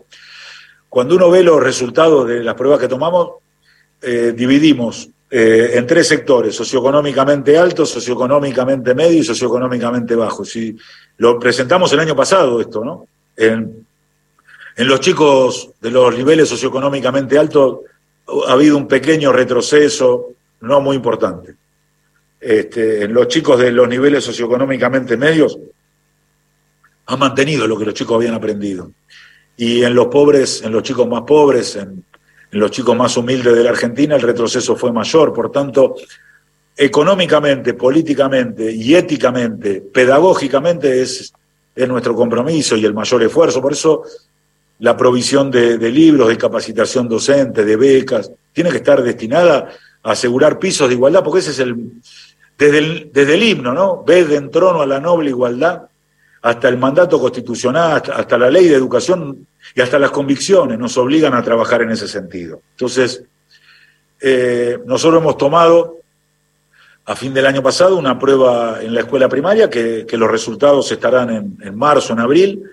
[0.88, 3.32] Cuando uno ve los resultados de las pruebas que tomamos,
[4.02, 10.46] eh, dividimos en tres sectores, socioeconómicamente alto, socioeconómicamente medio y socioeconómicamente bajo.
[10.46, 10.74] Si
[11.18, 13.08] lo presentamos el año pasado esto, ¿no?
[13.36, 13.86] En,
[14.78, 17.80] en los chicos de los niveles socioeconómicamente altos
[18.48, 20.30] ha habido un pequeño retroceso,
[20.62, 21.56] no muy importante.
[22.40, 25.58] Este, en los chicos de los niveles socioeconómicamente medios
[27.08, 28.92] han mantenido lo que los chicos habían aprendido.
[29.56, 32.04] Y en los pobres, en los chicos más pobres, en,
[32.52, 35.34] los chicos más humildes de la Argentina, el retroceso fue mayor.
[35.34, 35.96] Por tanto,
[36.76, 41.34] económicamente, políticamente y éticamente, pedagógicamente es,
[41.76, 43.62] es nuestro compromiso y el mayor esfuerzo.
[43.62, 44.04] Por eso
[44.80, 49.70] la provisión de, de libros, de capacitación docente, de becas, tiene que estar destinada
[50.04, 51.92] asegurar pisos de igualdad, porque ese es el,
[52.58, 54.04] desde el, desde el himno, ¿no?
[54.04, 55.84] Ves de trono a la noble igualdad,
[56.42, 61.34] hasta el mandato constitucional, hasta, la ley de educación y hasta las convicciones nos obligan
[61.34, 62.62] a trabajar en ese sentido.
[62.72, 63.24] Entonces,
[64.22, 65.98] eh, nosotros hemos tomado
[67.06, 71.30] a fin del año pasado una prueba en la escuela primaria, que, los resultados estarán
[71.30, 72.64] en, en marzo, en abril,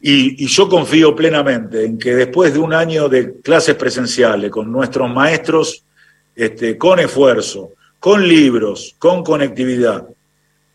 [0.00, 5.10] y, yo confío plenamente en que después de un año de clases presenciales con nuestros
[5.10, 5.84] maestros
[6.34, 10.08] este, con esfuerzo, con libros, con conectividad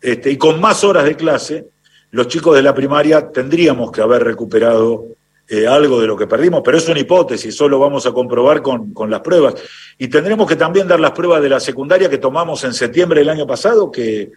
[0.00, 1.66] este, y con más horas de clase,
[2.12, 5.06] los chicos de la primaria tendríamos que haber recuperado
[5.48, 8.92] eh, algo de lo que perdimos, pero es una hipótesis, solo vamos a comprobar con,
[9.08, 9.54] las pruebas.
[9.98, 13.30] Y tendremos que también dar las pruebas de la secundaria que tomamos en septiembre del
[13.30, 14.30] año pasado, que,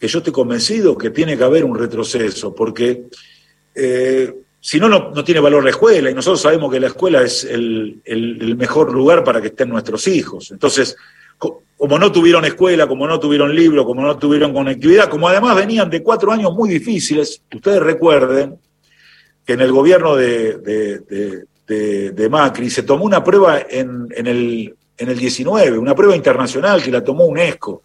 [0.00, 3.04] yo estoy convencido que tiene que haber un retroceso, porque
[3.74, 4.32] eh,
[4.68, 8.02] si no, no, tiene valor la escuela y nosotros sabemos que la escuela es el,
[8.58, 10.50] mejor lugar para que estén nuestros hijos.
[10.50, 10.94] Entonces,
[11.38, 15.88] como no tuvieron escuela, como no tuvieron libro, como no tuvieron conectividad, como además venían
[15.88, 18.58] de cuatro años muy difíciles, ustedes recuerden
[19.42, 21.46] que en el gobierno de,
[22.30, 27.02] Macri se tomó una prueba en, el, en el 19, una prueba internacional que la
[27.02, 27.84] tomó UNESCO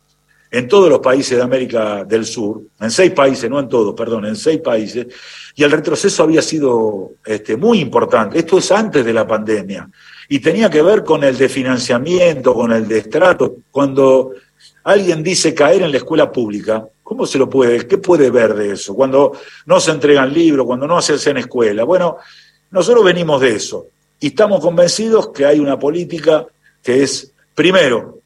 [0.54, 4.28] en todos los países de América del Sur, en seis países, no en todos, perdón,
[4.28, 5.08] en seis países,
[5.56, 8.38] y el retroceso había sido este, muy importante.
[8.38, 9.90] Esto es antes de la pandemia,
[10.30, 13.56] y tenía que ver con el de financiamiento, con el de estrato.
[13.72, 14.34] Cuando
[14.84, 18.74] alguien dice caer en la escuela pública, ¿cómo se lo puede, qué puede ver de
[18.74, 18.94] eso?
[18.94, 19.32] Cuando
[19.66, 21.84] no se entregan libros, cuando no se en escuela.
[21.84, 22.18] Bueno,
[22.70, 23.88] nosotros venimos de eso,
[24.20, 26.46] y estamos convencidos que hay una política
[26.84, 28.20] que es, primero,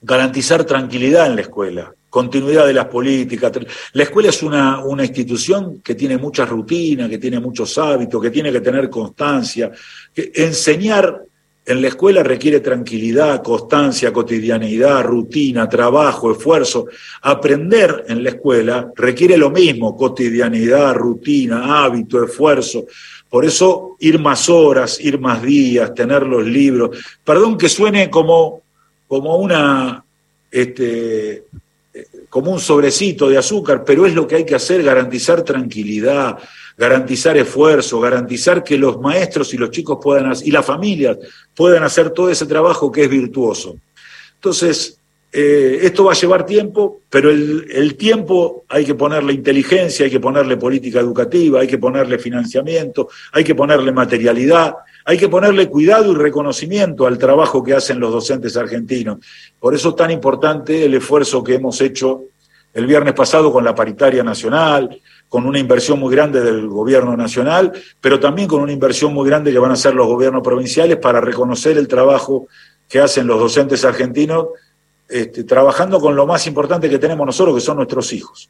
[0.00, 3.52] garantizar tranquilidad en la escuela, continuidad de las políticas.
[3.92, 8.30] La escuela es una, una institución que tiene muchas rutinas, que tiene muchos hábitos, que
[8.30, 9.70] tiene que tener constancia.
[10.14, 11.22] Que enseñar
[11.68, 16.86] en la escuela requiere tranquilidad, constancia, cotidianidad, rutina, trabajo, esfuerzo.
[17.22, 22.86] Aprender en la escuela requiere lo mismo, cotidianidad, rutina, hábito, esfuerzo.
[23.28, 26.96] Por eso ir más horas, ir más días, tener los libros.
[27.24, 28.62] Perdón que suene como
[29.06, 30.04] como una
[30.50, 31.44] este,
[32.28, 36.38] como un sobrecito de azúcar, pero es lo que hay que hacer, garantizar tranquilidad,
[36.76, 41.18] garantizar esfuerzo, garantizar que los maestros y los chicos puedan y las familias
[41.54, 43.76] puedan hacer todo ese trabajo que es virtuoso.
[44.34, 44.98] Entonces,
[45.38, 50.10] eh, esto va a llevar tiempo, pero el, el, tiempo hay que ponerle inteligencia, hay
[50.10, 55.68] que ponerle política educativa, hay que ponerle financiamiento, hay que ponerle materialidad, hay que ponerle
[55.68, 59.18] cuidado y reconocimiento al trabajo que hacen los docentes argentinos.
[59.60, 62.22] Por eso es tan importante el esfuerzo que hemos hecho
[62.72, 67.72] el viernes pasado con la paritaria nacional, con una inversión muy grande del gobierno nacional,
[68.00, 71.20] pero también con una inversión muy grande que van a hacer los gobiernos provinciales para
[71.20, 72.48] reconocer el trabajo
[72.88, 74.46] que hacen los docentes argentinos,
[75.08, 78.48] este, trabajando con lo más importante que tenemos nosotros, que son nuestros hijos.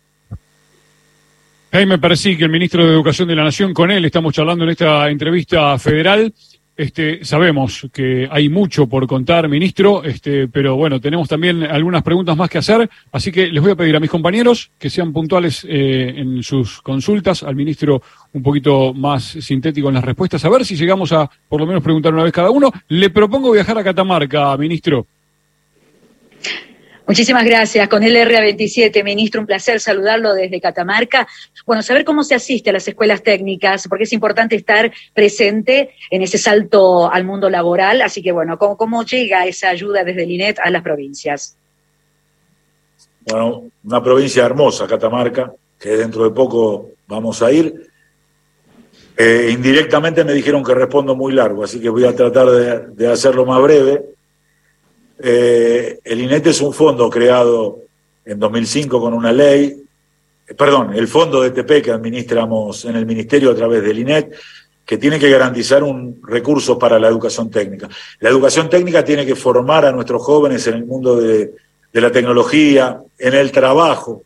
[1.73, 4.71] Jaime Percy, que el ministro de Educación de la Nación, con él estamos charlando en
[4.71, 6.33] esta entrevista federal.
[6.77, 12.37] Este, sabemos que hay mucho por contar, ministro, este, pero bueno, tenemos también algunas preguntas
[12.37, 15.67] más que hacer, así que les voy a pedir a mis compañeros que sean puntuales
[15.67, 18.03] eh, en sus consultas, al ministro
[18.35, 21.83] un poquito más sintético en las respuestas, a ver si llegamos a por lo menos
[21.83, 22.71] preguntar una vez cada uno.
[22.89, 25.07] Le propongo viajar a Catamarca, ministro.
[27.07, 27.89] Muchísimas gracias.
[27.89, 31.29] Con el RA27, ministro, un placer saludarlo desde Catamarca.
[31.65, 36.23] Bueno, saber cómo se asiste a las escuelas técnicas, porque es importante estar presente en
[36.23, 38.03] ese salto al mundo laboral.
[38.03, 41.57] Así que, bueno, ¿cómo, llega esa ayuda desde el INET a las provincias?
[43.21, 47.89] Bueno, una provincia hermosa, Catamarca, que dentro de poco vamos a ir.
[49.17, 53.47] Eh, indirectamente me dijeron que respondo muy largo, así que voy a tratar de hacerlo
[53.47, 54.16] más breve.
[55.19, 57.81] Eh, el INET es un fondo creado
[58.25, 59.83] en 2005 con una ley,
[60.47, 64.35] eh, perdón, el fondo de TP que administramos en el Ministerio a través del INET,
[64.85, 67.89] que tiene que garantizar un recurso para la educación técnica.
[68.21, 71.53] La educación técnica tiene que formar a nuestros jóvenes en el mundo de,
[71.93, 74.23] la tecnología, en el trabajo,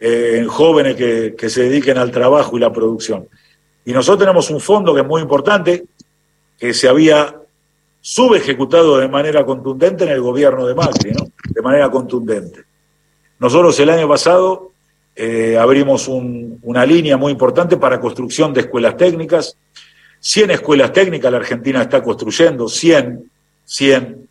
[0.00, 3.28] eh, en jóvenes que se dediquen al trabajo y la producción.
[3.84, 5.84] Y nosotros tenemos un fondo que es muy importante,
[6.58, 7.36] que se había
[8.06, 11.24] subejecutado de manera contundente en el gobierno de Macri, ¿no?
[11.48, 12.60] De manera contundente.
[13.38, 14.72] Nosotros el año pasado
[15.16, 19.56] eh, abrimos una línea muy importante para construcción de escuelas técnicas.
[20.20, 23.24] 100 escuelas técnicas la Argentina está construyendo, 100,
[23.64, 24.28] 100.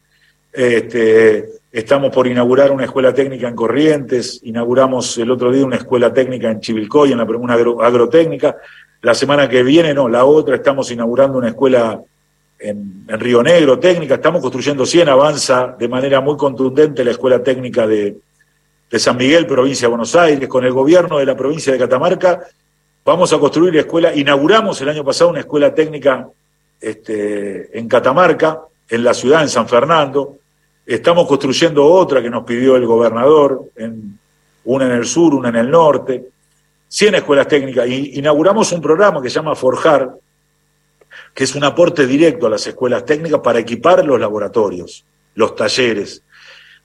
[0.51, 6.13] Este, estamos por inaugurar una escuela técnica en Corrientes, inauguramos el otro día una escuela
[6.13, 8.55] técnica en Chivilcoy, en la, una agrotécnica.
[9.01, 11.99] La semana que viene, no, la otra, estamos inaugurando una escuela
[12.63, 17.85] en, Río Negro, técnica, estamos construyendo 100, avanza de manera muy contundente la Escuela Técnica
[17.85, 18.15] de,
[18.91, 22.41] San Miguel, provincia de Buenos Aires, con el gobierno de la provincia de Catamarca,
[23.03, 26.27] vamos a construir la escuela, inauguramos el año pasado una escuela técnica
[26.79, 30.37] este, en Catamarca, en la ciudad, en San Fernando,
[30.85, 34.19] estamos construyendo otra que nos pidió el gobernador, en,
[34.65, 36.25] una en el sur, una en el norte,
[36.87, 40.13] 100 escuelas técnicas, y inauguramos un programa que se llama Forjar,
[41.33, 46.23] que es un aporte directo a las escuelas técnicas para equipar los laboratorios, los talleres,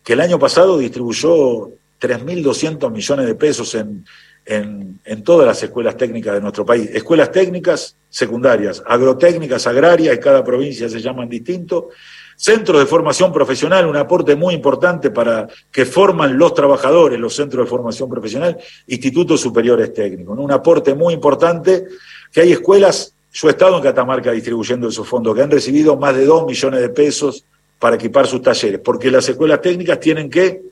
[0.03, 4.05] que el año pasado distribuyó 3.200 millones de pesos en,
[4.47, 6.89] en, todas las escuelas técnicas de nuestro país.
[6.93, 11.91] Escuelas técnicas secundarias, agrotécnicas, agrarias, y cada provincia se llaman distinto.
[12.35, 17.67] Centros de formación profesional, un aporte muy importante para que forman los trabajadores, los centros
[17.67, 18.57] de formación profesional,
[18.87, 20.39] institutos superiores técnicos.
[20.39, 21.85] Un aporte muy importante
[22.33, 26.13] que hay escuelas yo he estado en Catamarca distribuyendo esos fondos, que han recibido más
[26.17, 27.45] de 2 millones de pesos
[27.79, 30.63] para equipar sus talleres, porque las escuelas técnicas tienen que,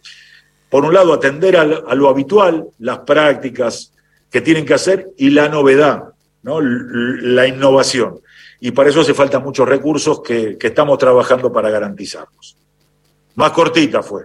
[0.68, 3.92] por un lado, atender a lo habitual, las prácticas
[4.28, 6.06] que tienen que hacer y la novedad,
[6.42, 6.60] ¿no?
[6.60, 8.18] la innovación.
[8.58, 12.56] Y para eso hace falta muchos recursos que, que estamos trabajando para garantizarlos.
[13.36, 14.24] Más cortita fue.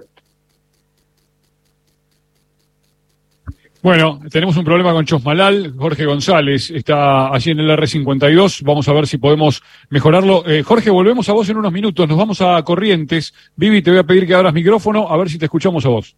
[3.82, 5.74] Bueno, tenemos un problema con Chosmalal.
[5.76, 8.62] Jorge González está allí en el R52.
[8.64, 10.48] Vamos a ver si podemos mejorarlo.
[10.48, 12.08] Eh, Jorge, volvemos a vos en unos minutos.
[12.08, 13.34] Nos vamos a Corrientes.
[13.56, 16.16] Vivi, te voy a pedir que abras micrófono a ver si te escuchamos a vos.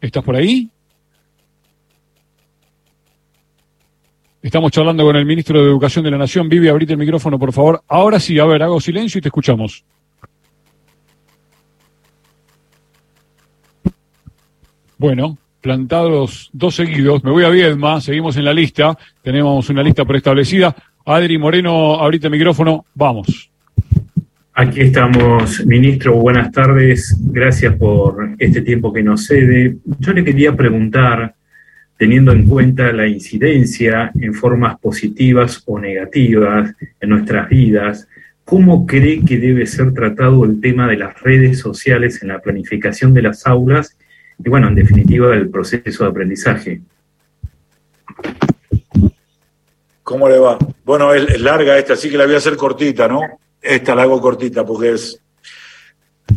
[0.00, 0.68] ¿Estás por ahí?
[4.42, 6.48] Estamos charlando con el ministro de Educación de la Nación.
[6.48, 7.80] Vivi, abrite el micrófono, por favor.
[7.86, 9.84] Ahora sí, a ver, hago silencio y te escuchamos.
[15.00, 17.24] Bueno, plantados dos seguidos.
[17.24, 18.98] Me voy a Viedma, seguimos en la lista.
[19.22, 20.76] Tenemos una lista preestablecida.
[21.06, 22.84] Adri Moreno, ahorita el micrófono.
[22.94, 23.50] Vamos.
[24.52, 26.16] Aquí estamos, ministro.
[26.16, 27.16] Buenas tardes.
[27.18, 29.78] Gracias por este tiempo que nos cede.
[30.00, 31.34] Yo le quería preguntar,
[31.96, 38.06] teniendo en cuenta la incidencia en formas positivas o negativas en nuestras vidas,
[38.44, 43.14] ¿cómo cree que debe ser tratado el tema de las redes sociales en la planificación
[43.14, 43.96] de las aulas
[44.42, 46.80] y bueno, en definitiva, el proceso de aprendizaje.
[50.02, 50.58] ¿Cómo le va?
[50.84, 53.20] Bueno, es, larga esta, así que la voy a hacer cortita, ¿no?
[53.60, 55.20] Esta la hago cortita porque es...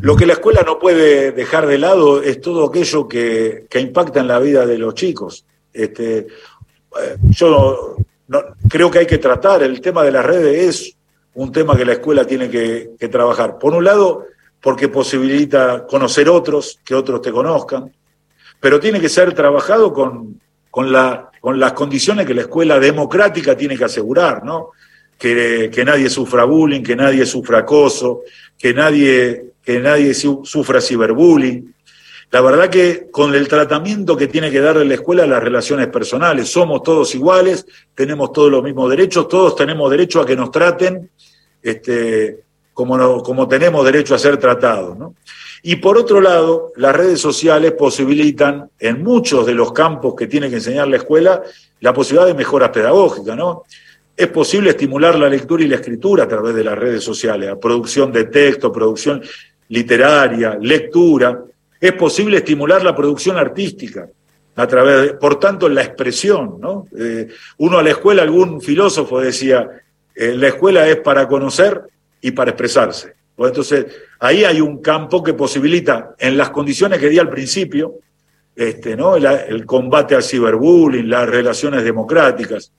[0.01, 4.27] Lo que la escuela no puede dejar de lado es todo aquello que, impacta en
[4.27, 5.45] la vida de los chicos.
[5.71, 6.27] Este, eh,
[7.29, 7.95] yo
[8.67, 10.97] creo que hay que tratar, el tema de las redes es
[11.35, 13.57] un tema que la escuela tiene que, que trabajar.
[13.59, 14.25] Por un lado,
[14.63, 17.91] porque posibilita conocer otros, que otros te conozcan,
[18.61, 20.39] pero tiene que ser trabajado con,
[20.71, 24.69] con, la, con las condiciones que la escuela democrática tiene que asegurar, ¿no?
[25.19, 28.21] Que, que, nadie sufra bullying, que nadie sufra acoso,
[28.57, 31.75] que nadie, que nadie sufra ciberbullying.
[32.31, 35.87] La verdad que con el tratamiento que tiene que darle la escuela a las relaciones
[35.87, 40.51] personales, somos todos iguales, tenemos todos los mismos derechos, todos tenemos derecho a que nos
[40.51, 41.09] traten
[41.61, 42.42] este,
[42.73, 44.97] como, tenemos derecho a ser tratados.
[45.61, 50.49] Y por otro lado, las redes sociales posibilitan en muchos de los campos que tiene
[50.49, 51.41] que enseñar la escuela
[51.79, 53.37] la posibilidad de mejoras pedagógicas.
[54.15, 58.11] Es posible estimular la lectura y la escritura a través de las redes sociales, producción
[58.11, 59.21] de texto, producción
[59.69, 61.43] literaria, lectura.
[61.79, 64.07] Es posible estimular la producción artística
[64.55, 66.59] a través de, por tanto, la expresión.
[66.97, 69.67] Eh, uno a la escuela, algún filósofo decía,
[70.15, 71.81] eh, la escuela es para conocer
[72.23, 73.13] y para expresarse.
[73.37, 73.85] Entonces,
[74.19, 77.99] ahí hay un campo que posibilita, en las condiciones que di al principio,
[78.55, 79.15] este, ¿no?
[79.15, 82.71] el, combate al ciberbullying, las relaciones democráticas,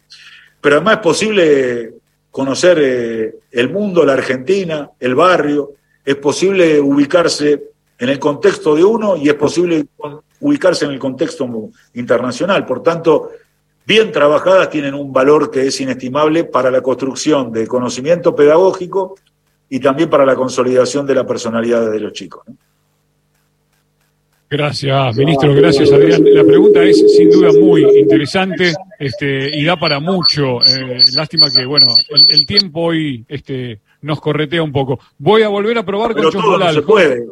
[0.61, 1.95] pero además es posible
[2.31, 5.73] conocer eh, el mundo, la Argentina, el barrio,
[6.05, 7.63] es posible ubicarse
[7.99, 9.87] en el contexto de uno y es posible
[10.41, 11.49] ubicarse en el contexto
[11.95, 12.65] internacional.
[12.67, 13.31] Por tanto,
[13.87, 19.17] bien trabajadas tienen un valor que es inestimable para la construcción de conocimiento pedagógico
[19.69, 22.45] y también para la consolidación de la personalidad de los chicos.
[24.51, 25.53] Gracias, ministro.
[25.53, 26.23] Gracias, Adrián.
[26.27, 30.61] La pregunta es sin duda muy interesante este, y da para mucho.
[30.65, 35.01] Eh, lástima que, bueno, el, tiempo hoy este, nos corretea un poco.
[35.19, 36.75] Voy a volver a probar con chocolate.
[36.75, 37.27] No se puede.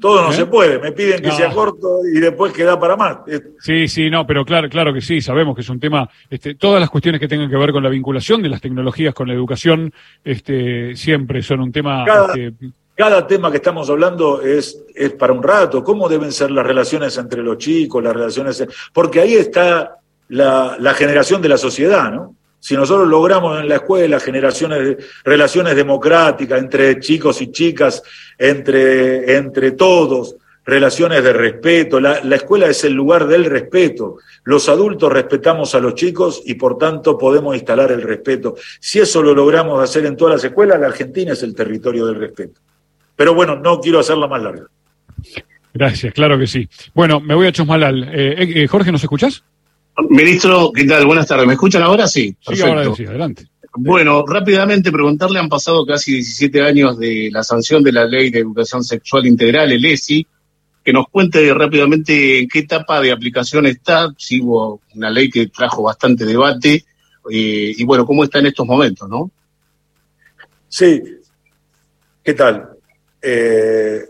[0.00, 0.34] Todo no ¿Eh?
[0.34, 3.18] se puede, me piden que sea corto y después queda para más.
[3.60, 6.80] Sí, sí, no, pero claro, claro que sí, sabemos que es un tema, este, todas
[6.80, 9.92] las cuestiones que tengan que ver con la vinculación de las tecnologías con la educación,
[10.24, 12.04] este, siempre son un tema...
[12.04, 16.66] Cada, este, tema que estamos hablando es, es para un rato, cómo deben ser las
[16.66, 18.66] relaciones entre los chicos, las relaciones...
[18.92, 22.34] Porque ahí está la, la generación de la sociedad, ¿no?
[22.64, 28.02] Si nosotros logramos en la escuela generaciones, relaciones democráticas entre chicos y chicas,
[28.38, 34.16] entre, entre todos, relaciones de respeto, la, escuela es el lugar del respeto.
[34.44, 38.54] Los adultos respetamos a los chicos y por tanto podemos instalar el respeto.
[38.80, 42.14] Si eso lo logramos hacer en todas las escuelas, la Argentina es el territorio del
[42.14, 42.62] respeto.
[43.14, 44.64] Pero bueno, no quiero hacerla más larga.
[45.74, 46.66] Gracias, claro que sí.
[46.94, 48.04] Bueno, me voy a Chosmalal.
[48.04, 49.44] Eh, eh, Jorge, ¿nos escuchás?
[50.08, 51.06] Ministro, ¿qué tal?
[51.06, 51.46] Buenas tardes.
[51.46, 52.06] ¿Me escuchan ahora?
[52.08, 52.36] Sí.
[52.40, 53.46] Sí, ahora sí, adelante.
[53.76, 58.40] Bueno, rápidamente preguntarle, han pasado casi 17 años de la sanción de la Ley de
[58.40, 60.26] Educación Sexual Integral, el ESI,
[60.84, 65.48] que nos cuente rápidamente en qué etapa de aplicación está, si hubo una ley que
[65.48, 66.84] trajo bastante debate,
[67.30, 69.30] eh, y bueno, cómo está en estos momentos, ¿no?
[70.68, 71.02] Sí,
[72.22, 72.68] ¿qué tal?
[73.22, 74.04] Eh,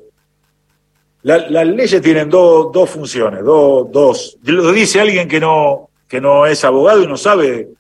[1.25, 4.37] las leyes tienen dos funciones, dos.
[4.43, 7.71] Lo dice alguien que no, que no es abogado y no sabe,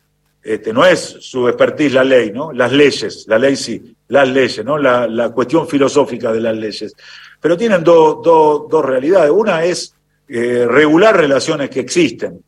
[0.42, 2.52] este, no es su expertise la ley, ¿no?
[2.52, 4.78] Las leyes, la ley sí, las leyes, ¿no?
[4.78, 6.94] La, cuestión filosófica de las leyes.
[7.38, 9.30] Pero tienen dos realidades.
[9.30, 9.94] Una es
[10.26, 12.42] eh, regular relaciones que existen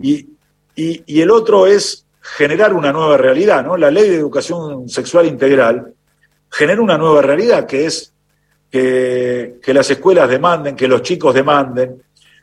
[0.00, 0.28] y,
[0.76, 3.78] y, el otro es generar una nueva realidad, ¿no?
[3.78, 5.94] La ley de educación sexual integral
[6.50, 8.13] genera una nueva realidad que es
[8.74, 12.02] que, las escuelas demanden, que los chicos demanden,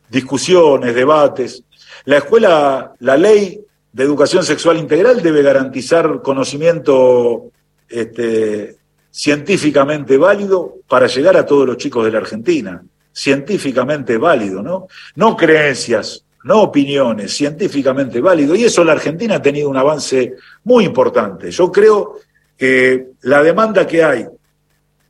[0.10, 1.62] discusiones, debates.
[2.06, 3.60] La escuela, la ley
[3.92, 7.52] de educación sexual integral debe garantizar conocimiento
[7.90, 8.78] este,
[9.10, 12.82] científicamente válido para llegar a todos los chicos de la Argentina.
[13.12, 14.88] Científicamente válido, ¿no?
[15.16, 18.56] No creencias, no opiniones, científicamente válido.
[18.56, 21.52] Y eso la Argentina ha tenido un avance muy importante.
[21.52, 22.20] Yo creo
[22.58, 24.26] que la demanda que hay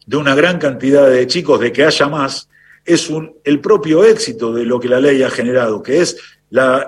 [0.05, 2.49] de una gran cantidad de chicos de que haya más
[2.85, 3.09] es
[3.43, 6.17] el propio éxito de lo que la ley ha generado, que es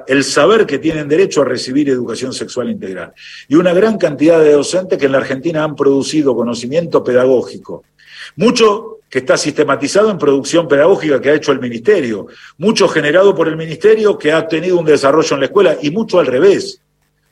[0.07, 3.14] el saber que tienen derecho a recibir educación sexual integral.
[3.47, 7.84] Y una gran cantidad de docentes que en la Argentina han producido conocimiento pedagógico.
[8.36, 12.26] Mucho que está sistematizado en producción pedagógica que ha hecho el Ministerio,
[12.57, 16.20] mucho generado por el Ministerio que ha tenido un desarrollo en la escuela y mucho
[16.20, 16.82] al revés.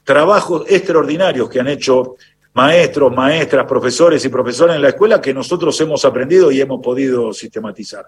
[0.03, 2.17] Trabajos extraordinarios que han hecho
[2.53, 7.33] maestros, maestras, profesores y profesoras en la escuela que nosotros hemos aprendido y hemos podido
[7.33, 8.05] sistematizar.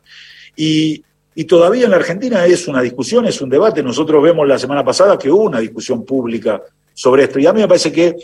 [0.56, 1.04] Y,
[1.36, 3.82] y todavía en la Argentina es una discusión, es un debate.
[3.82, 6.62] Nosotros vemos la semana pasada que hubo una discusión pública
[6.94, 7.40] sobre esto.
[7.40, 8.16] Y a mí me parece que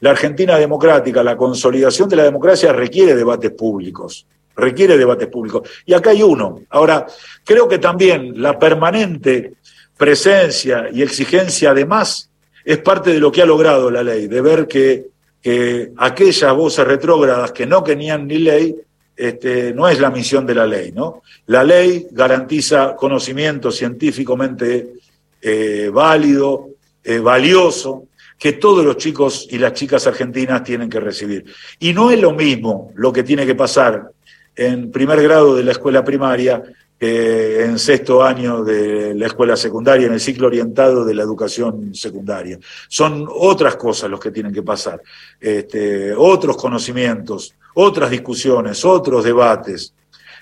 [0.00, 5.68] la Argentina democrática, la consolidación de la democracia requiere debates públicos, requiere debates públicos.
[5.84, 6.60] Y acá hay uno.
[6.70, 7.06] Ahora,
[7.44, 9.54] creo que también la permanente
[9.96, 12.30] presencia y exigencia de más
[12.64, 15.13] es parte de lo que ha logrado la ley, de ver que,
[15.44, 18.74] que aquellas voces retrógradas que no tenían ni ley
[19.14, 21.22] este, no es la misión de la ley, ¿no?
[21.48, 24.94] La ley garantiza conocimiento científicamente
[25.42, 26.70] eh, válido,
[27.04, 28.04] eh, valioso,
[28.38, 31.44] que todos los chicos y las chicas argentinas tienen que recibir.
[31.78, 34.12] Y no es lo mismo lo que tiene que pasar
[34.56, 36.62] en primer grado de la escuela primaria
[37.04, 41.94] que en sexto año de la escuela secundaria, en el ciclo orientado de la educación
[41.94, 42.58] secundaria.
[42.88, 45.02] Son otras cosas los que tienen que pasar,
[45.38, 49.92] este, otros conocimientos, otras discusiones, otros debates.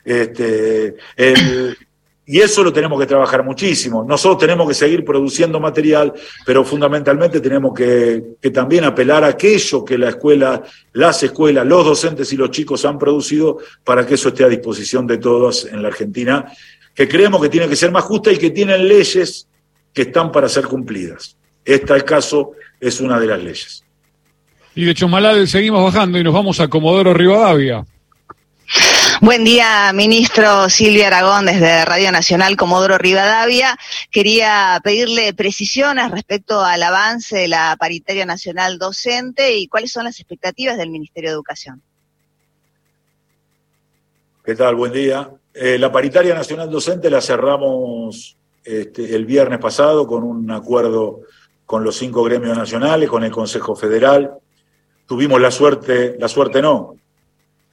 [0.04, 0.94] Este,
[2.24, 4.04] y eso lo tenemos que trabajar muchísimo.
[4.04, 6.12] Nosotros tenemos que seguir produciendo material,
[6.46, 10.62] pero fundamentalmente tenemos que, también apelar a aquello que la escuela,
[10.92, 15.06] las escuelas, los docentes y los chicos han producido para que eso esté a disposición
[15.06, 16.46] de todos en la Argentina,
[16.94, 19.48] que creemos que tiene que ser más justa y que tienen leyes
[19.92, 21.36] que están para ser cumplidas.
[21.64, 23.84] Este caso es una de las leyes.
[24.74, 27.84] Y de Chomalal seguimos bajando y nos vamos a Comodoro Rivadavia.
[29.20, 33.76] Buen día, ministro Silvia Aragón, desde Radio Nacional Comodoro Rivadavia.
[34.10, 40.18] Quería pedirle precisiones respecto al avance de la paritaria nacional docente y cuáles son las
[40.18, 41.82] expectativas del Ministerio de Educación.
[44.44, 44.74] ¿Qué tal?
[44.74, 45.30] Buen día.
[45.54, 51.20] Eh, la paritaria nacional docente la cerramos este, el viernes pasado con un acuerdo
[51.66, 54.32] con los cinco gremios nacionales, con el Consejo Federal,
[55.06, 56.96] tuvimos la suerte, la suerte no,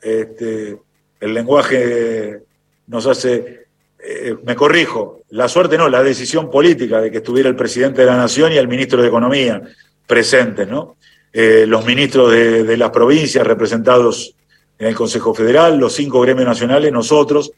[0.02, 0.78] este,
[1.20, 2.42] el lenguaje
[2.88, 3.68] nos hace,
[4.00, 8.08] eh, me corrijo, la suerte no, la decisión política de que estuviera el presidente de
[8.08, 9.62] la Nación y el ministro de Economía
[10.08, 10.98] presentes, ¿no?
[11.32, 14.34] Eh, los ministros de, de, las provincias representados
[14.80, 17.52] en el Consejo Federal, los cinco gremios nacionales, nosotros,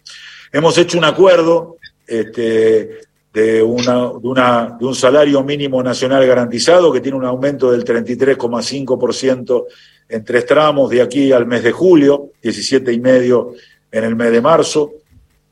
[0.52, 3.00] hemos hecho un acuerdo este,
[3.34, 7.86] de, una, de, una, de un salario mínimo nacional garantizado que tiene un aumento del
[7.86, 9.66] 33,5%
[10.10, 13.54] en tres tramos de aquí al mes de julio, 17 y medio
[13.92, 14.92] en el mes de marzo,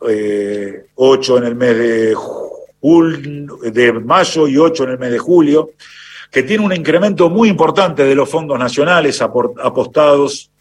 [0.08, 2.16] eh, 8 en el mes de,
[4.04, 5.72] mayo y 8 en el mes de julio,
[6.30, 10.52] que tiene un incremento muy importante de los fondos nacionales apostados,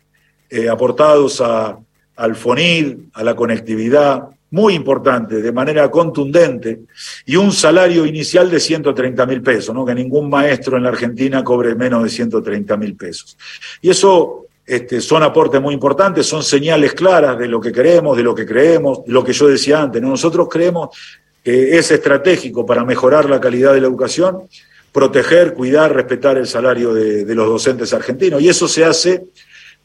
[0.48, 1.78] eh, aportados a,
[2.16, 6.80] al FONID, a la conectividad, muy importante, de manera contundente,
[7.26, 9.84] y un salario inicial de 130 mil pesos, ¿no?
[9.84, 13.36] que ningún maestro en la Argentina cobre menos de 130 mil pesos.
[13.82, 18.22] Y eso este, son aportes muy importantes, son señales claras de lo que queremos, de
[18.22, 20.01] lo que creemos, lo que yo decía antes.
[20.01, 20.96] Nosotros creemos
[21.44, 24.44] que es estratégico para mejorar la calidad de la educación,
[24.92, 29.24] proteger, cuidar, respetar el salario de los docentes argentinos, y eso se hace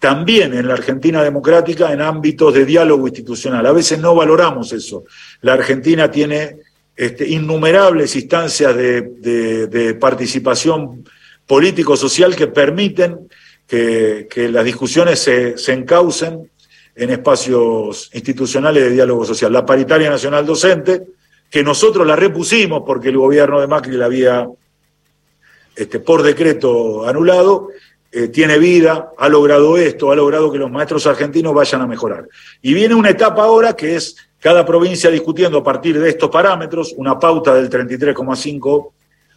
[0.04, 3.66] también en la Argentina democrática en ámbitos de diálogo institucional.
[3.66, 5.06] A veces no valoramos eso.
[5.40, 6.58] La Argentina tiene
[6.94, 11.06] este, innumerables instancias de, participación
[11.48, 13.30] político-social que permiten
[13.66, 16.52] que, las discusiones se, se, encaucen
[16.94, 19.54] en espacios institucionales de diálogo social.
[19.54, 21.04] La paritaria nacional docente,
[21.50, 24.50] que nosotros la repusimos porque el gobierno de Macri la había
[25.78, 27.70] este, por decreto anulado,
[28.16, 32.28] eh, tiene vida, ha logrado esto, ha logrado que los maestros argentinos vayan a mejorar.
[32.62, 36.94] Y viene una etapa ahora que es cada provincia discutiendo a partir de estos parámetros,
[36.96, 38.92] una pauta del 33,5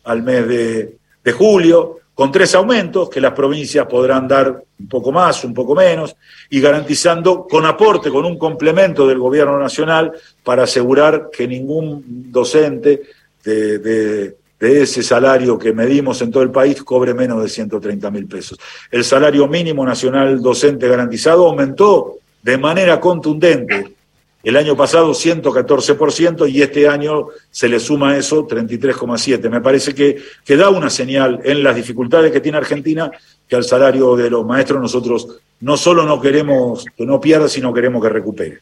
[0.05, 5.43] al mes de, julio, con tres aumentos que las provincias podrán dar un poco más,
[5.45, 6.14] un poco menos,
[6.51, 10.12] y garantizando con aporte, con un complemento del gobierno nacional
[10.45, 13.05] para asegurar que ningún docente
[13.43, 18.59] de, ese salario que medimos en todo el país cobre menos de 130 mil pesos.
[18.90, 23.96] El salario mínimo nacional docente garantizado aumentó de manera contundente
[24.42, 29.50] el año pasado 114% y este año se le suma eso 33,7%.
[29.50, 33.11] Me parece que, que da una señal en las dificultades que tiene Argentina
[33.48, 37.74] que al salario de los maestros nosotros no solo no queremos que no pierda, sino
[37.74, 38.61] queremos que recupere.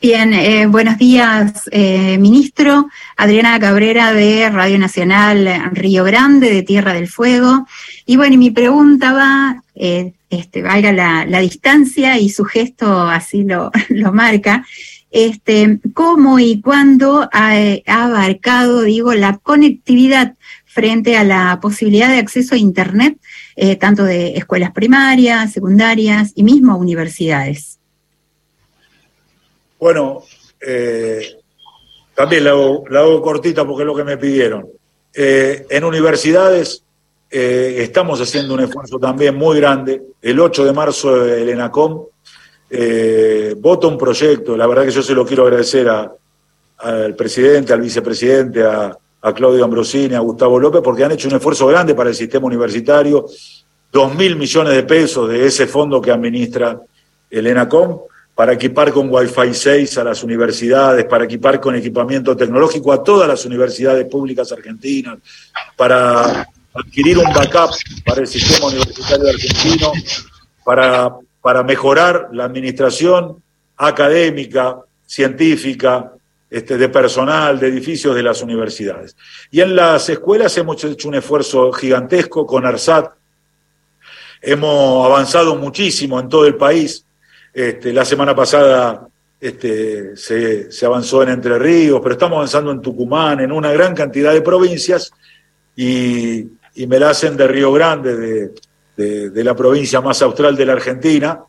[0.00, 2.88] Bien, eh, buenos días, eh, ministro.
[3.16, 7.66] Adriana Cabrera de Radio Nacional Río Grande, de Tierra del Fuego.
[8.06, 13.72] Y bueno, mi pregunta va eh, este, valga la, distancia y su gesto así lo,
[13.88, 14.64] lo marca,
[15.10, 17.54] este, cómo y cuándo ha,
[17.86, 20.34] abarcado, digo, la conectividad
[20.64, 23.18] frente a la posibilidad de acceso a Internet,
[23.56, 27.77] eh, tanto de escuelas primarias, secundarias y mismo universidades.
[29.78, 30.22] Bueno,
[30.60, 31.38] eh,
[32.14, 34.66] también la hago, cortita porque es lo que me pidieron.
[35.14, 36.82] Eh, en universidades
[37.30, 40.02] eh, estamos haciendo un esfuerzo también muy grande.
[40.20, 42.06] El 8 de marzo el ENACOM
[42.70, 47.80] eh, vota un proyecto, la verdad que yo se lo quiero agradecer al presidente, al
[47.80, 48.96] vicepresidente, a,
[49.34, 53.26] Claudio Ambrosini, a Gustavo López, porque han hecho un esfuerzo grande para el sistema universitario,
[53.92, 56.80] dos mil millones de pesos de ese fondo que administra
[57.30, 58.00] el ENACOM
[58.38, 63.26] para equipar con Wi-Fi 6 a las universidades, para equipar con equipamiento tecnológico a todas
[63.26, 65.18] las universidades públicas argentinas,
[65.76, 67.72] para adquirir un backup
[68.06, 69.90] para el sistema universitario argentino,
[70.64, 73.42] para, para mejorar la administración
[73.76, 76.12] académica, científica,
[76.48, 79.16] este, de personal, de edificios de las universidades.
[79.50, 83.10] Y en las escuelas hemos hecho un esfuerzo gigantesco con ARSAT.
[84.40, 87.04] Hemos avanzado muchísimo en todo el país.
[87.52, 89.08] Este, la semana pasada
[89.40, 94.32] este, se, avanzó en Entre Ríos, pero estamos avanzando en Tucumán, en una gran cantidad
[94.32, 95.12] de provincias.
[95.76, 96.46] Y,
[96.86, 98.50] me la hacen de Río Grande,
[98.96, 101.40] de, la provincia más austral de la Argentina,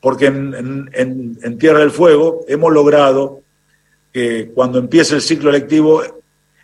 [0.00, 3.40] porque en, Tierra del Fuego hemos logrado
[4.12, 6.02] que cuando empiece el ciclo lectivo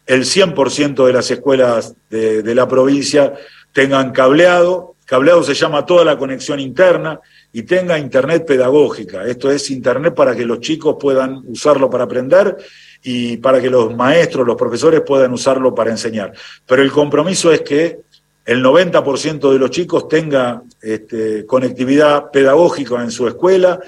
[0.06, 3.32] el 100% de las escuelas de, de, la provincia
[3.72, 7.20] tengan cableado, cableado se llama toda la conexión interna,
[7.52, 9.24] y tenga internet pedagógica.
[9.24, 12.56] Esto es internet para que los chicos puedan usarlo para aprender
[13.02, 16.32] y para que los maestros, los profesores puedan usarlo para enseñar.
[16.66, 18.00] Pero el compromiso es que
[18.44, 23.80] el 90% de los chicos tenga este, conectividad pedagógica en su escuela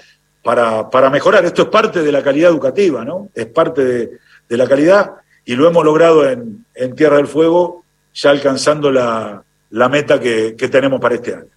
[0.42, 1.44] para, para, mejorar.
[1.44, 3.28] Esto es parte de la calidad educativa, ¿no?
[3.34, 4.10] Es parte de,
[4.48, 5.12] la calidad
[5.46, 11.14] y lo hemos logrado en, Tierra del Fuego, ya alcanzando la, meta que tenemos para
[11.14, 11.51] este año.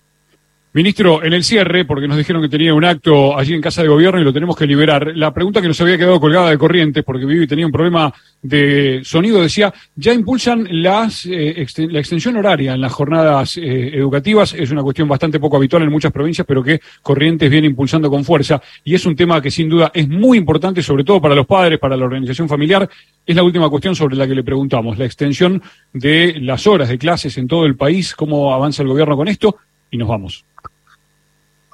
[0.76, 3.88] Ministro, en el cierre, porque nos dijeron que tenía un acto allí en Casa de
[3.88, 7.02] Gobierno y lo tenemos que liberar, la pregunta que nos había quedado colgada de corrientes,
[7.06, 12.74] porque Vivi tenía un problema de sonido, decía, ya impulsan las, eh, la extensión horaria
[12.74, 16.62] en las jornadas eh, educativas, es una cuestión bastante poco habitual en muchas provincias, pero
[16.62, 20.38] que Corrientes viene impulsando con fuerza, y es un tema que sin duda es muy
[20.38, 22.90] importante, sobre todo para los padres, para la organización familiar.
[23.26, 25.64] Es la última cuestión sobre la que le preguntamos, la extensión
[25.94, 29.56] de las horas de clases en todo el país, cómo avanza el gobierno con esto,
[29.90, 30.44] y nos vamos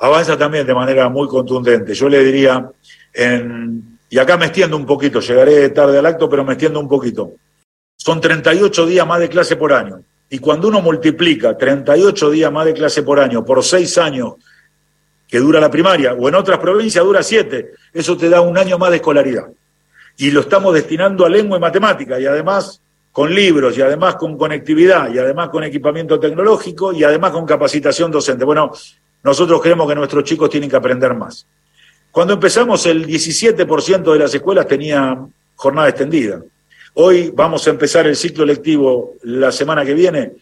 [0.01, 1.93] avanza también de manera muy contundente.
[1.93, 2.69] Yo le diría,
[3.13, 6.89] en, y acá me extiendo un poquito, llegaré tarde al acto, pero me extiendo un
[6.89, 7.33] poquito.
[7.95, 10.01] Son 38 días más de clase por año.
[10.29, 14.35] Y cuando uno multiplica 38 días más de clase por año por seis años
[15.27, 18.77] que dura la primaria, o en otras provincias dura siete, eso te da un año
[18.77, 19.47] más de escolaridad.
[20.17, 22.81] Y lo estamos destinando a lengua y matemática, y además
[23.11, 28.11] con libros, y además con conectividad, y además con equipamiento tecnológico, y además con capacitación
[28.11, 28.43] docente.
[28.43, 28.71] Bueno,
[29.23, 31.45] nosotros creemos que nuestros chicos tienen que aprender más.
[32.11, 35.17] Cuando empezamos, el 17% de las escuelas tenía
[35.55, 36.41] jornada extendida.
[36.95, 40.33] Hoy vamos a empezar el ciclo lectivo la semana que viene.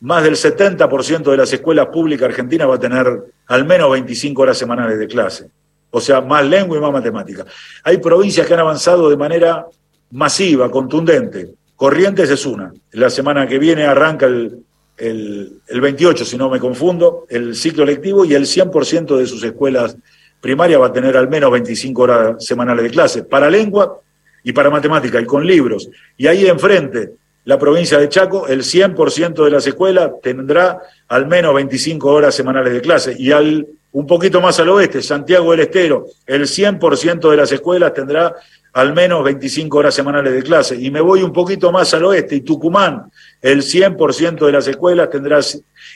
[0.00, 4.56] Más del 70% de las escuelas públicas argentinas va a tener al menos 25 horas
[4.56, 5.50] semanales de clase.
[5.90, 7.44] O sea, más lengua y más matemática.
[7.82, 9.66] Hay provincias que han avanzado de manera
[10.12, 11.50] masiva, contundente.
[11.76, 12.72] Corrientes es una.
[12.92, 14.64] La semana que viene arranca el,
[14.98, 19.96] el, 28, si no me confundo, el ciclo lectivo y el 100% de sus escuelas
[20.40, 24.00] primarias va a tener al menos 25 horas semanales de clase, para lengua
[24.42, 25.88] y para matemática, y con libros.
[26.16, 27.12] Y ahí enfrente,
[27.44, 32.72] la provincia de Chaco, el 100% de las escuelas tendrá al menos 25 horas semanales
[32.72, 33.16] de clase.
[33.18, 37.94] Y al, un poquito más al oeste, Santiago del Estero, el 100% de las escuelas
[37.94, 38.34] tendrá
[38.74, 40.76] al menos 25 horas semanales de clase.
[40.76, 43.10] Y me voy un poquito más al oeste, y Tucumán,
[43.40, 45.40] el 100% de las escuelas tendrá,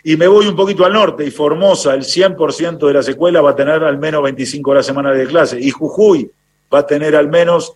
[0.05, 3.51] y me voy un poquito al norte, y Formosa, el 100% de las escuelas va
[3.51, 6.31] a tener al menos 25 horas semanales de clase, y Jujuy
[6.73, 7.75] va a tener al menos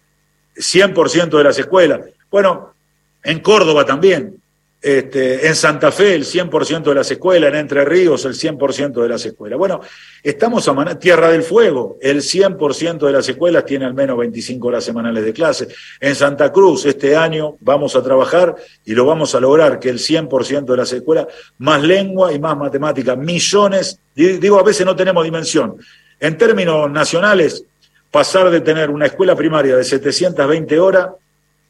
[0.57, 2.01] 100% de las escuelas.
[2.31, 2.75] Bueno,
[3.23, 4.41] en Córdoba también,
[4.87, 9.09] este, en Santa Fe el 100% de las escuelas, en Entre Ríos el 100% de
[9.09, 9.59] las escuelas.
[9.59, 9.80] Bueno,
[10.22, 14.84] estamos a Tierra del Fuego, el 100% de las escuelas tiene al menos 25 horas
[14.84, 15.66] semanales de clase.
[15.99, 19.99] En Santa Cruz este año vamos a trabajar y lo vamos a lograr que el
[19.99, 21.26] 100% de las escuelas,
[21.59, 25.78] más lengua y más matemática, millones, digo a veces no tenemos dimensión.
[26.20, 27.64] En términos nacionales,
[28.12, 31.09] pasar de tener una escuela primaria de 720 horas,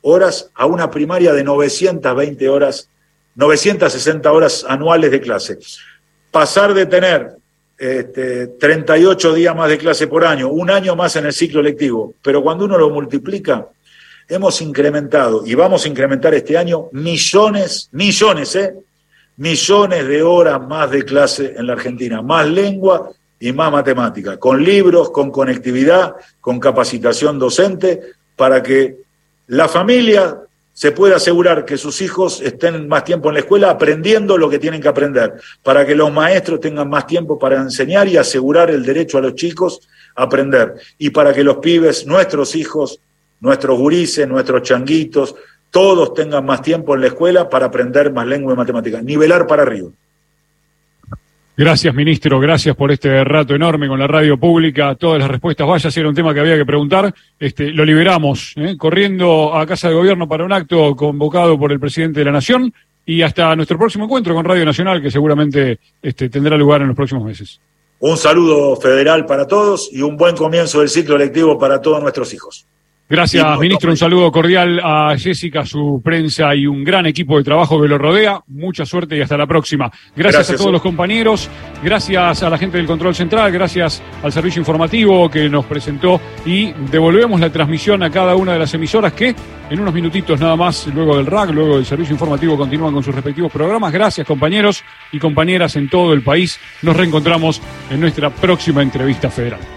[0.02, 2.90] horas a una primaria de 920 horas
[3.36, 5.58] 960 horas anuales de clase.
[6.30, 7.36] Pasar de tener
[7.78, 12.14] este, 38 días más de clase por año, un año más en el ciclo lectivo,
[12.22, 13.66] pero cuando uno lo multiplica,
[14.28, 18.74] hemos incrementado y vamos a incrementar este año millones, millones, ¿eh?
[19.38, 24.64] Millones de horas más de clase en la Argentina, más lengua y más matemática, con
[24.64, 28.00] libros, con conectividad, con capacitación docente,
[28.34, 28.96] para que
[29.48, 30.38] la familia
[30.76, 34.58] se puede asegurar que sus hijos estén más tiempo en la escuela aprendiendo lo que
[34.58, 38.84] tienen que aprender, para que los maestros tengan más tiempo para enseñar y asegurar el
[38.84, 43.00] derecho a los chicos a aprender, y para que los pibes, nuestros hijos,
[43.40, 45.34] nuestros gurises, nuestros changuitos,
[45.70, 49.62] todos tengan más tiempo en la escuela para aprender más lengua y matemática, nivelar para
[49.62, 49.88] arriba.
[51.56, 52.38] Gracias, ministro.
[52.38, 54.94] Gracias por este rato enorme con la radio pública.
[54.94, 55.66] Todas las respuestas.
[55.66, 57.14] Vaya, si era un tema que había que preguntar.
[57.40, 58.76] Este, lo liberamos, ¿eh?
[58.76, 62.74] corriendo a Casa de Gobierno para un acto convocado por el presidente de la Nación.
[63.06, 66.96] Y hasta nuestro próximo encuentro con Radio Nacional, que seguramente este, tendrá lugar en los
[66.96, 67.58] próximos meses.
[68.00, 72.34] Un saludo federal para todos y un buen comienzo del ciclo electivo para todos nuestros
[72.34, 72.66] hijos.
[73.08, 73.90] Gracias, ministro.
[73.90, 77.98] Un saludo cordial a Jessica, su prensa y un gran equipo de trabajo que lo
[77.98, 78.40] rodea.
[78.48, 79.90] Mucha suerte y hasta la próxima.
[80.16, 81.48] Gracias, a todos los compañeros,
[81.84, 86.72] gracias a la gente del Control Central, gracias al servicio informativo que nos presentó y
[86.90, 89.36] devolvemos la transmisión a cada una de las emisoras que
[89.70, 93.14] en unos minutitos nada más, luego del RAC, luego del servicio informativo, continúan con sus
[93.14, 93.92] respectivos programas.
[93.92, 94.82] Gracias, compañeros
[95.12, 96.58] y compañeras en todo el país.
[96.82, 99.75] Nos reencontramos en nuestra próxima entrevista federal.